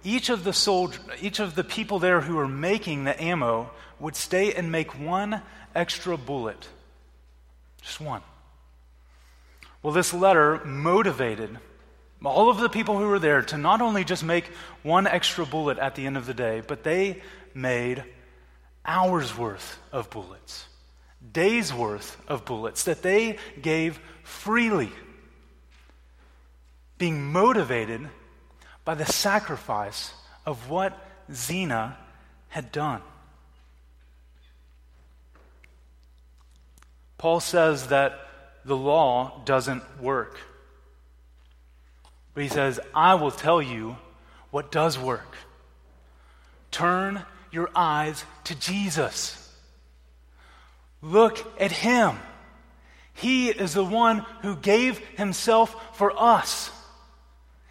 each 0.05 0.31
of 0.31 0.45
the 0.45 0.53
soldier, 0.53 1.01
each 1.21 1.41
of 1.41 1.55
the 1.55 1.65
people 1.65 1.99
there 1.99 2.21
who 2.21 2.37
were 2.37 2.49
making 2.49 3.05
the 3.05 3.21
ammo 3.23 3.71
would 3.99 4.17
stay 4.17 4.53
and 4.53 4.71
make 4.71 4.99
one 4.99 5.43
extra 5.75 6.17
bullet. 6.17 6.69
Just 7.83 8.01
one. 8.01 8.23
Well, 9.83 9.93
this 9.93 10.15
letter 10.15 10.65
motivated 10.65 11.59
all 12.31 12.51
of 12.51 12.59
the 12.59 12.69
people 12.69 12.99
who 12.99 13.07
were 13.07 13.19
there 13.19 13.43
to 13.43 13.59
not 13.59 13.81
only 13.81 14.05
just 14.05 14.23
make 14.23 14.47
one 14.83 15.07
extra 15.07 15.45
bullet 15.45 15.79
at 15.79 15.95
the 15.95 16.07
end 16.07 16.17
of 16.17 16.27
the 16.27 16.35
day, 16.35 16.63
but 16.67 16.85
they 16.85 17.23
made 17.55 18.05
hours 18.85 19.37
worth 19.37 19.79
of 19.93 20.11
bullets, 20.11 20.67
days 21.33 21.73
worth 21.73 22.21
of 22.29 22.45
bullets 22.45 22.85
that 22.85 23.03
they 23.03 23.39
gave 23.61 24.01
freely 24.23 24.91
being 26.99 27.33
motivated 27.33 28.09
by 28.85 28.95
the 28.95 29.07
sacrifice 29.07 30.13
of 30.47 30.71
what 30.71 30.97
Zina 31.33 31.97
had 32.49 32.71
done. 32.71 33.03
Paul 37.19 37.41
says 37.41 37.89
that 37.89 38.19
the 38.65 38.77
law 38.77 39.43
doesn't 39.45 39.83
work. 40.01 40.39
But 42.35 42.45
he 42.45 42.49
says, 42.49 42.81
I 42.95 43.15
will 43.15 43.31
tell 43.31 43.61
you 43.61 43.97
what 44.51 44.73
does 44.73 44.99
work. 44.99 45.37
Turn 46.71 47.23
your 47.51 47.71
eyes 47.75 48.25
to 48.45 48.55
Jesus. 48.59 49.39
Look 51.03 51.61
at 51.61 51.73
him. 51.73 52.17
He 53.13 53.51
is 53.51 53.75
the 53.75 53.85
one 53.85 54.25
who 54.41 54.57
gave 54.57 54.99
himself 54.99 55.97
for 55.97 56.13
us. 56.17 56.71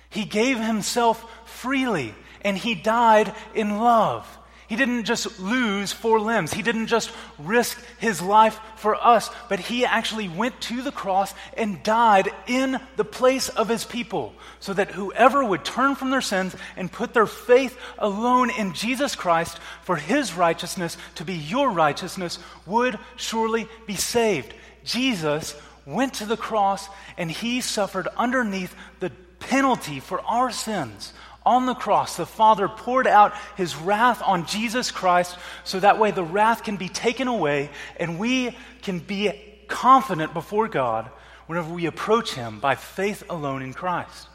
He 0.10 0.26
gave 0.26 0.60
himself 0.60 1.26
freely 1.50 2.14
and 2.42 2.58
he 2.58 2.76
died 2.76 3.34
in 3.56 3.80
love. 3.80 4.28
He 4.72 4.78
didn't 4.78 5.04
just 5.04 5.38
lose 5.38 5.92
four 5.92 6.18
limbs. 6.18 6.54
He 6.54 6.62
didn't 6.62 6.88
just 6.88 7.12
risk 7.38 7.78
his 8.00 8.22
life 8.22 8.58
for 8.78 8.96
us, 8.96 9.30
but 9.50 9.60
he 9.60 9.84
actually 9.84 10.30
went 10.30 10.62
to 10.62 10.82
the 10.82 10.94
cross 10.94 11.34
and 11.58 11.84
died 11.84 12.30
in 12.48 12.80
the 12.96 13.04
place 13.04 13.50
of 13.50 13.68
his 13.68 13.84
people 13.84 14.34
so 14.62 14.72
that 14.72 14.92
whoever 14.92 15.44
would 15.44 15.66
turn 15.66 15.96
from 15.96 16.10
their 16.10 16.22
sins 16.22 16.56
and 16.78 16.90
put 16.90 17.14
their 17.14 17.26
faith 17.26 17.78
alone 18.00 18.50
in 18.50 18.72
Jesus 18.72 19.14
Christ 19.14 19.60
for 19.82 19.98
his 19.98 20.36
righteousness 20.36 20.96
to 21.16 21.26
be 21.26 21.34
your 21.34 21.70
righteousness 21.70 22.40
would 22.66 22.98
surely 23.18 23.68
be 23.88 23.96
saved. 23.96 24.54
Jesus 24.86 25.54
went 25.86 26.14
to 26.14 26.26
the 26.26 26.38
cross 26.38 26.88
and 27.18 27.30
he 27.30 27.60
suffered 27.60 28.08
underneath 28.16 28.74
the 29.02 29.12
penalty 29.42 30.00
for 30.00 30.22
our 30.22 30.50
sins 30.50 31.12
on 31.46 31.66
the 31.66 31.74
cross, 31.74 32.18
the 32.18 32.26
Father 32.26 32.68
poured 32.68 33.08
out 33.08 33.34
his 33.58 33.76
wrath 33.76 34.22
on 34.24 34.46
Jesus 34.46 34.92
Christ 34.92 35.38
so 35.64 35.80
that 35.80 35.98
way 35.98 36.12
the 36.12 36.24
wrath 36.24 36.64
can 36.64 36.78
be 36.78 36.90
taken 36.90 37.28
away 37.28 37.72
and 37.98 38.20
we 38.20 38.56
can 38.82 39.00
be 39.00 39.32
confident 39.68 40.34
before 40.34 40.68
God 40.68 41.10
whenever 41.48 41.74
we 41.74 41.86
approach 41.86 42.34
him 42.34 42.60
by 42.60 42.76
faith 42.76 43.24
alone 43.30 43.62
in 43.62 43.74
Christ. 43.74 44.28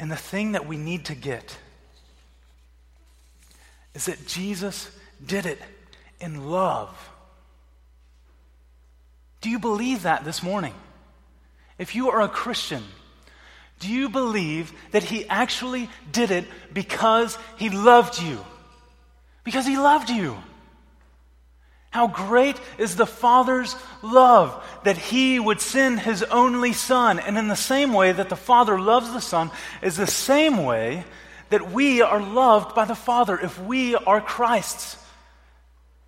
And 0.00 0.10
the 0.10 0.16
thing 0.16 0.52
that 0.52 0.66
we 0.66 0.76
need 0.76 1.06
to 1.06 1.14
get 1.16 1.58
is 3.94 4.06
that 4.06 4.26
Jesus 4.28 4.90
did 5.24 5.44
it 5.44 5.60
in 6.20 6.48
love. 6.48 7.10
Do 9.40 9.50
you 9.50 9.58
believe 9.58 10.02
that 10.02 10.24
this 10.24 10.40
morning? 10.40 10.74
If 11.78 11.94
you 11.94 12.10
are 12.10 12.20
a 12.20 12.28
Christian, 12.28 12.82
do 13.78 13.88
you 13.88 14.08
believe 14.08 14.72
that 14.90 15.04
He 15.04 15.28
actually 15.28 15.88
did 16.10 16.30
it 16.30 16.44
because 16.72 17.38
He 17.56 17.70
loved 17.70 18.20
you? 18.20 18.44
Because 19.44 19.66
He 19.66 19.76
loved 19.76 20.10
you. 20.10 20.36
How 21.90 22.06
great 22.06 22.60
is 22.76 22.96
the 22.96 23.06
Father's 23.06 23.74
love 24.02 24.62
that 24.84 24.98
He 24.98 25.38
would 25.38 25.60
send 25.60 26.00
His 26.00 26.22
only 26.24 26.72
Son. 26.72 27.18
And 27.18 27.38
in 27.38 27.48
the 27.48 27.56
same 27.56 27.92
way 27.92 28.12
that 28.12 28.28
the 28.28 28.36
Father 28.36 28.78
loves 28.78 29.12
the 29.12 29.20
Son, 29.20 29.50
is 29.80 29.96
the 29.96 30.06
same 30.06 30.64
way 30.64 31.04
that 31.50 31.72
we 31.72 32.02
are 32.02 32.20
loved 32.20 32.74
by 32.74 32.84
the 32.84 32.94
Father 32.94 33.38
if 33.38 33.58
we 33.62 33.94
are 33.94 34.20
Christ's. 34.20 34.96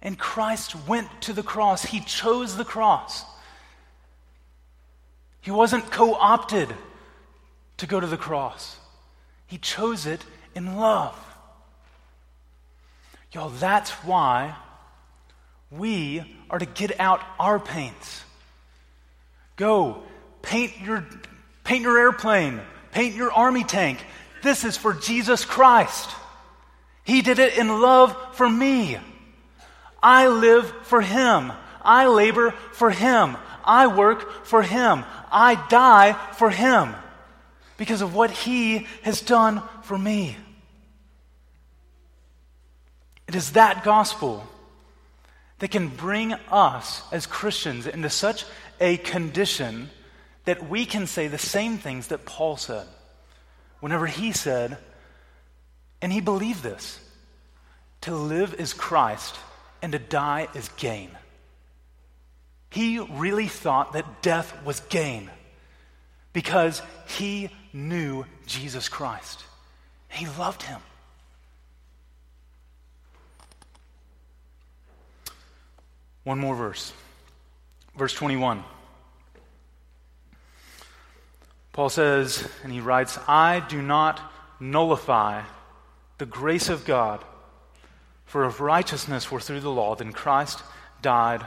And 0.02 0.18
Christ 0.18 0.74
went 0.86 1.08
to 1.22 1.32
the 1.32 1.42
cross, 1.42 1.84
He 1.84 2.00
chose 2.00 2.56
the 2.56 2.64
cross. 2.64 3.24
He 5.40 5.50
wasn't 5.50 5.90
co 5.90 6.14
opted 6.14 6.68
to 7.78 7.86
go 7.86 7.98
to 7.98 8.06
the 8.06 8.16
cross, 8.16 8.78
He 9.46 9.58
chose 9.58 10.06
it 10.06 10.24
in 10.54 10.76
love. 10.76 11.16
Y'all, 13.32 13.48
that's 13.48 13.90
why 14.04 14.56
we 15.70 16.22
are 16.50 16.58
to 16.58 16.66
get 16.66 16.98
out 16.98 17.20
our 17.38 17.60
paints. 17.60 18.24
Go, 19.54 20.02
paint 20.42 20.72
your, 20.80 21.06
paint 21.62 21.82
your 21.82 21.98
airplane, 21.98 22.60
paint 22.90 23.14
your 23.14 23.30
army 23.30 23.62
tank. 23.62 24.04
This 24.42 24.64
is 24.64 24.76
for 24.76 24.94
Jesus 24.94 25.44
Christ. 25.44 26.10
He 27.04 27.22
did 27.22 27.38
it 27.38 27.56
in 27.56 27.68
love 27.68 28.16
for 28.32 28.48
me. 28.48 28.98
I 30.02 30.28
live 30.28 30.72
for 30.82 31.00
Him. 31.00 31.52
I 31.82 32.06
labor 32.06 32.52
for 32.72 32.90
Him. 32.90 33.36
I 33.64 33.86
work 33.86 34.44
for 34.44 34.62
Him. 34.62 35.04
I 35.30 35.66
die 35.68 36.12
for 36.34 36.50
Him 36.50 36.94
because 37.76 38.02
of 38.02 38.14
what 38.14 38.30
He 38.30 38.86
has 39.02 39.20
done 39.20 39.62
for 39.82 39.96
me. 39.96 40.36
It 43.28 43.34
is 43.34 43.52
that 43.52 43.84
gospel 43.84 44.46
that 45.60 45.70
can 45.70 45.88
bring 45.88 46.32
us 46.50 47.02
as 47.12 47.26
Christians 47.26 47.86
into 47.86 48.10
such 48.10 48.44
a 48.80 48.96
condition 48.96 49.90
that 50.46 50.68
we 50.68 50.86
can 50.86 51.06
say 51.06 51.28
the 51.28 51.38
same 51.38 51.78
things 51.78 52.08
that 52.08 52.24
Paul 52.24 52.56
said 52.56 52.86
whenever 53.80 54.06
he 54.06 54.32
said, 54.32 54.78
and 56.00 56.12
he 56.12 56.20
believed 56.20 56.62
this 56.62 56.98
to 58.02 58.14
live 58.14 58.54
is 58.54 58.72
Christ 58.72 59.36
and 59.82 59.92
to 59.92 59.98
die 59.98 60.48
is 60.54 60.68
gain. 60.76 61.10
He 62.70 63.00
really 63.00 63.48
thought 63.48 63.92
that 63.92 64.22
death 64.22 64.64
was 64.64 64.80
gain 64.80 65.28
because 66.32 66.82
he 67.06 67.50
knew 67.72 68.24
Jesus 68.46 68.88
Christ. 68.88 69.44
He 70.08 70.26
loved 70.38 70.62
him. 70.62 70.80
One 76.22 76.38
more 76.38 76.54
verse. 76.54 76.92
Verse 77.96 78.12
21. 78.12 78.62
Paul 81.72 81.88
says, 81.88 82.46
and 82.62 82.72
he 82.72 82.80
writes, 82.80 83.18
I 83.26 83.60
do 83.68 83.82
not 83.82 84.20
nullify 84.60 85.42
the 86.18 86.26
grace 86.26 86.68
of 86.68 86.84
God, 86.84 87.24
for 88.26 88.44
if 88.44 88.60
righteousness 88.60 89.30
were 89.30 89.40
through 89.40 89.60
the 89.60 89.70
law, 89.70 89.94
then 89.94 90.12
Christ 90.12 90.62
died 91.00 91.46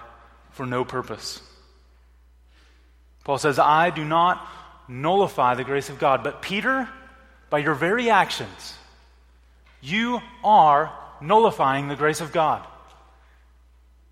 for 0.54 0.66
no 0.66 0.86
purpose. 0.86 1.42
Paul 3.24 3.38
says, 3.38 3.60
I 3.60 3.90
do 3.90 4.04
not 4.04 4.46
nullify 4.88 5.56
the 5.56 5.64
grace 5.64 5.90
of 5.90 6.00
God. 6.00 6.24
But 6.24 6.42
Peter, 6.42 6.90
by 7.50 7.60
your 7.60 7.74
very 7.74 8.10
actions, 8.10 8.76
you 9.82 10.22
are 10.44 10.92
nullifying 11.22 11.88
the 11.88 11.96
grace 11.96 12.22
of 12.22 12.32
God. 12.32 12.66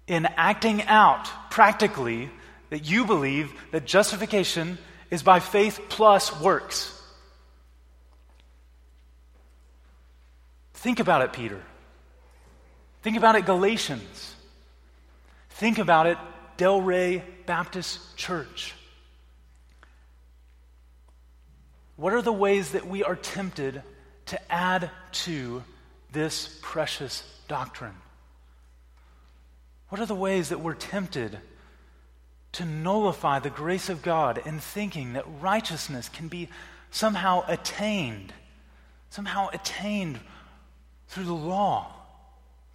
In 0.08 0.26
acting 0.38 0.84
out 0.84 1.30
practically 1.50 2.30
that 2.70 2.90
you 2.90 3.06
believe 3.06 3.52
that 3.72 3.86
justification 3.86 4.78
is 5.10 5.24
by 5.24 5.40
faith 5.40 5.80
plus 5.90 6.40
works. 6.40 6.98
Think 10.76 11.00
about 11.00 11.22
it, 11.22 11.34
Peter. 11.34 11.62
Think 13.04 13.18
about 13.18 13.36
it, 13.36 13.46
Galatians. 13.46 14.36
Think 15.52 15.78
about 15.78 16.08
it, 16.08 16.18
Delray 16.58 17.24
Baptist 17.46 18.18
Church. 18.18 18.74
What 21.96 22.14
are 22.14 22.22
the 22.22 22.34
ways 22.34 22.72
that 22.72 22.88
we 22.88 23.04
are 23.04 23.16
tempted 23.16 23.84
to 24.28 24.52
add 24.52 24.90
to 25.12 25.64
this 26.12 26.60
precious 26.62 27.24
doctrine? 27.48 27.96
What 29.90 30.02
are 30.02 30.06
the 30.06 30.16
ways 30.16 30.50
that 30.50 30.62
we're 30.62 30.74
tempted 30.74 31.38
to 32.54 32.66
nullify 32.66 33.40
the 33.40 33.50
grace 33.50 33.90
of 33.90 34.02
God 34.02 34.42
in 34.46 34.60
thinking 34.60 35.14
that 35.14 35.26
righteousness 35.42 36.10
can 36.10 36.28
be 36.28 36.50
somehow 36.90 37.44
attained, 37.48 38.34
somehow 39.10 39.50
attained 39.54 40.20
through 41.08 41.26
the 41.26 41.34
law 41.34 41.94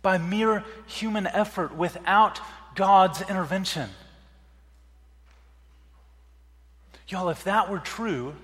by 0.02 0.18
mere 0.18 0.62
human 0.86 1.26
effort 1.26 1.74
without 1.74 2.40
God's 2.76 3.20
intervention? 3.22 3.90
Y'all, 7.08 7.28
if 7.28 7.44
that 7.44 7.70
were 7.70 7.78
true, 7.78 8.34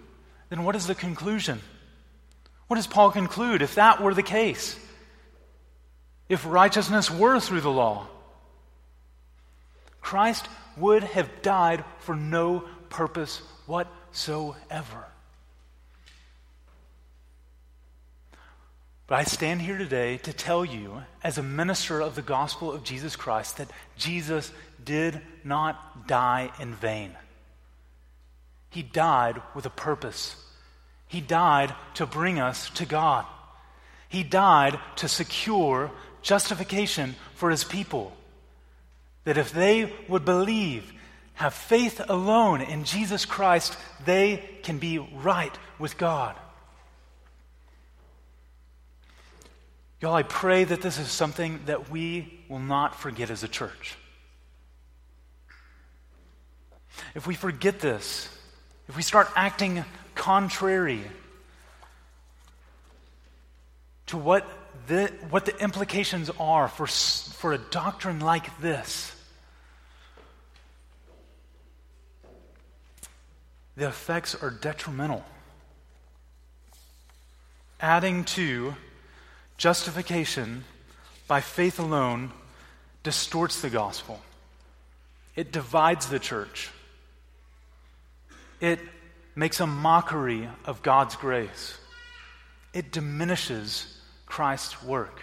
then 0.49 0.65
what 0.65 0.77
is 0.77 0.87
the 0.87 0.95
conclusion? 0.95 1.61
What 2.67 2.77
does 2.77 2.87
Paul 2.87 3.11
conclude 3.11 3.63
if 3.63 3.77
that 3.77 4.03
were 4.03 4.15
the 4.15 4.23
case? 4.23 4.79
If 6.29 6.47
righteousness 6.47 7.11
were 7.11 7.39
through 7.39 7.61
the 7.61 7.71
law, 7.71 8.07
Christ 10.01 10.49
would 10.77 11.03
have 11.05 11.43
died 11.43 11.85
for 11.99 12.17
no 12.17 12.65
purpose 12.89 13.43
whatsoever. 13.67 15.05
But 19.07 19.19
I 19.19 19.25
stand 19.25 19.61
here 19.61 19.79
today 19.79 20.19
to 20.19 20.33
tell 20.33 20.65
you, 20.65 21.03
as 21.23 21.37
a 21.37 21.43
minister 21.43 22.01
of 22.01 22.15
the 22.15 22.23
gospel 22.23 22.73
of 22.73 22.85
Jesus 22.85 23.17
Christ, 23.17 23.57
that 23.59 23.71
Jesus 23.97 24.53
did 24.85 25.21
not 25.45 26.07
die 26.07 26.51
in 26.61 26.75
vain. 26.75 27.13
He 28.71 28.83
died 28.83 29.43
with 29.55 29.67
a 29.67 29.71
purpose. 29.71 30.37
He 31.09 31.21
died 31.21 31.75
to 31.95 32.07
bring 32.07 32.41
us 32.41 32.71
to 32.71 32.87
God. 32.87 33.27
He 34.09 34.23
died 34.23 34.79
to 34.97 35.09
secure 35.09 35.91
justification 36.23 37.17
for 37.35 37.51
his 37.51 37.65
people. 37.65 38.17
That 39.25 39.37
if 39.37 39.53
they 39.53 39.93
would 40.09 40.25
believe, 40.25 40.91
have 41.35 41.55
faith 41.55 42.01
alone 42.09 42.61
in 42.61 42.85
Jesus 42.85 43.25
Christ, 43.25 43.77
they 44.05 44.43
can 44.63 44.79
be 44.79 44.99
right 44.99 45.57
with 45.79 45.99
God. 45.99 46.37
Y'all, 50.03 50.15
I 50.15 50.25
pray 50.25 50.65
that 50.65 50.83
this 50.83 50.99
is 50.99 51.07
something 51.07 51.61
that 51.67 51.89
we 51.89 52.41
will 52.49 52.59
not 52.59 52.99
forget 52.99 53.31
as 53.31 53.45
a 53.45 53.49
church. 53.49 53.97
If 57.15 57.29
we 57.29 57.37
forget 57.37 57.79
this, 57.79 58.29
if 58.89 58.97
we 58.97 59.03
start 59.05 59.31
acting 59.37 59.85
contrary 60.17 61.03
to 64.07 64.17
what 64.17 64.45
the, 64.89 65.07
what 65.31 65.47
the 65.47 65.57
implications 65.59 66.31
are 66.41 66.67
for, 66.67 66.89
for 66.89 67.53
a 67.53 67.59
doctrine 67.59 68.19
like 68.19 68.61
this, 68.61 69.15
the 73.77 73.87
effects 73.87 74.35
are 74.35 74.51
detrimental. 74.51 75.25
Adding 77.79 78.25
to 78.25 78.75
justification 79.63 80.65
by 81.29 81.41
faith 81.41 81.79
alone 81.79 82.33
distorts 83.05 83.61
the 83.61 83.71
gospel, 83.71 84.21
it 85.37 85.53
divides 85.53 86.09
the 86.09 86.19
church, 86.19 86.69
it 88.61 88.81
makes 89.37 89.61
a 89.61 89.67
mockery 89.67 90.49
of 90.65 90.83
God's 90.83 91.15
grace. 91.15 91.79
It 92.75 92.91
diminishes 92.91 93.87
Christ's 94.27 94.83
work. 94.83 95.21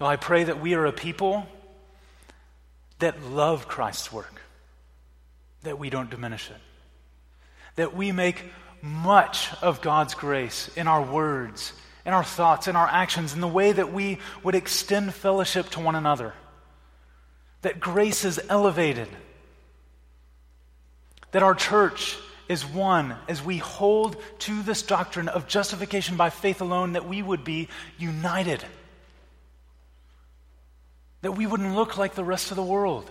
I 0.00 0.16
pray 0.16 0.44
that 0.44 0.58
we 0.58 0.72
are 0.72 0.86
a 0.86 0.92
people 0.92 1.46
that 3.00 3.22
love 3.22 3.68
Christ's 3.68 4.10
work, 4.10 4.40
that 5.62 5.78
we 5.78 5.90
don't 5.90 6.08
diminish 6.08 6.48
it, 6.48 6.56
that 7.76 7.94
we 7.94 8.12
make 8.12 8.42
much 8.80 9.50
of 9.60 9.82
God's 9.82 10.14
grace 10.14 10.70
in 10.74 10.88
our 10.88 11.02
words, 11.02 11.74
in 12.04 12.12
our 12.12 12.24
thoughts, 12.24 12.68
in 12.68 12.76
our 12.76 12.88
actions, 12.88 13.34
in 13.34 13.40
the 13.40 13.48
way 13.48 13.72
that 13.72 13.92
we 13.92 14.18
would 14.42 14.54
extend 14.54 15.14
fellowship 15.14 15.68
to 15.70 15.80
one 15.80 15.94
another, 15.94 16.34
that 17.62 17.80
grace 17.80 18.24
is 18.24 18.40
elevated, 18.48 19.08
that 21.30 21.42
our 21.42 21.54
church 21.54 22.16
is 22.48 22.66
one 22.66 23.16
as 23.28 23.42
we 23.42 23.58
hold 23.58 24.16
to 24.40 24.62
this 24.62 24.82
doctrine 24.82 25.28
of 25.28 25.46
justification 25.46 26.16
by 26.16 26.28
faith 26.30 26.60
alone, 26.60 26.92
that 26.92 27.08
we 27.08 27.22
would 27.22 27.44
be 27.44 27.68
united. 27.98 28.64
That 31.22 31.32
we 31.32 31.46
wouldn't 31.46 31.74
look 31.74 31.96
like 31.96 32.14
the 32.14 32.24
rest 32.24 32.50
of 32.50 32.56
the 32.56 32.62
world 32.62 33.10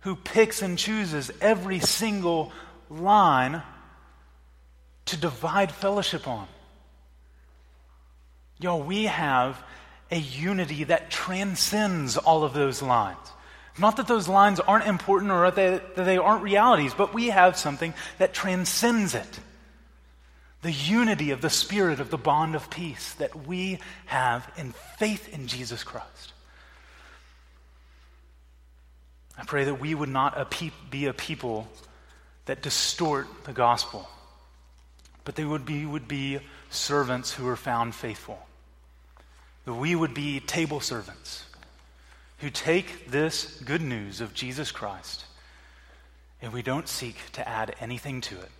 who 0.00 0.16
picks 0.16 0.62
and 0.62 0.76
chooses 0.76 1.30
every 1.40 1.78
single 1.78 2.52
line 2.90 3.62
to 5.06 5.16
divide 5.16 5.70
fellowship 5.72 6.26
on. 6.26 6.48
Y'all, 8.62 8.82
we 8.82 9.04
have 9.04 9.62
a 10.10 10.16
unity 10.16 10.84
that 10.84 11.10
transcends 11.10 12.16
all 12.16 12.44
of 12.44 12.52
those 12.52 12.80
lines. 12.82 13.18
Not 13.78 13.96
that 13.96 14.06
those 14.06 14.28
lines 14.28 14.60
aren't 14.60 14.86
important 14.86 15.32
or 15.32 15.50
that 15.50 15.96
they 15.96 16.18
aren't 16.18 16.42
realities, 16.42 16.92
but 16.92 17.14
we 17.14 17.28
have 17.28 17.56
something 17.56 17.94
that 18.18 18.34
transcends 18.34 19.14
it. 19.14 19.40
The 20.60 20.70
unity 20.70 21.30
of 21.30 21.40
the 21.40 21.50
Spirit 21.50 21.98
of 21.98 22.10
the 22.10 22.18
bond 22.18 22.54
of 22.54 22.70
peace 22.70 23.14
that 23.14 23.46
we 23.46 23.78
have 24.06 24.48
in 24.56 24.72
faith 24.98 25.32
in 25.32 25.46
Jesus 25.46 25.82
Christ. 25.82 26.32
I 29.36 29.44
pray 29.44 29.64
that 29.64 29.80
we 29.80 29.94
would 29.94 30.10
not 30.10 30.54
be 30.90 31.06
a 31.06 31.12
people 31.14 31.66
that 32.44 32.62
distort 32.62 33.26
the 33.44 33.52
gospel, 33.52 34.08
but 35.24 35.34
they 35.34 35.44
would 35.44 35.64
be, 35.64 35.86
would 35.86 36.06
be 36.06 36.40
servants 36.70 37.32
who 37.32 37.48
are 37.48 37.56
found 37.56 37.94
faithful. 37.94 38.38
That 39.64 39.74
we 39.74 39.94
would 39.94 40.14
be 40.14 40.40
table 40.40 40.80
servants 40.80 41.44
who 42.38 42.50
take 42.50 43.10
this 43.10 43.60
good 43.60 43.82
news 43.82 44.20
of 44.20 44.34
Jesus 44.34 44.72
Christ 44.72 45.24
and 46.42 46.52
we 46.52 46.62
don't 46.62 46.88
seek 46.88 47.16
to 47.32 47.48
add 47.48 47.74
anything 47.80 48.20
to 48.20 48.34
it, 48.34 48.50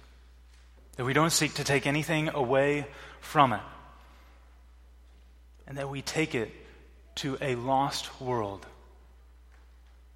that 0.97 1.05
we 1.05 1.13
don't 1.13 1.33
seek 1.33 1.55
to 1.55 1.65
take 1.65 1.87
anything 1.87 2.29
away 2.29 2.87
from 3.21 3.53
it, 3.53 3.61
and 5.67 5.77
that 5.77 5.91
we 5.91 6.01
take 6.01 6.37
it 6.37 6.51
to 7.17 7.37
a 7.41 7.57
lost 7.57 8.21
world 8.21 8.65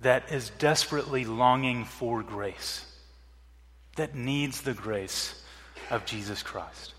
that 0.00 0.30
is 0.30 0.50
desperately 0.58 1.24
longing 1.24 1.84
for 1.84 2.22
grace, 2.22 2.86
that 3.96 4.14
needs 4.14 4.60
the 4.60 4.74
grace 4.74 5.42
of 5.90 6.04
Jesus 6.04 6.42
Christ. 6.42 6.94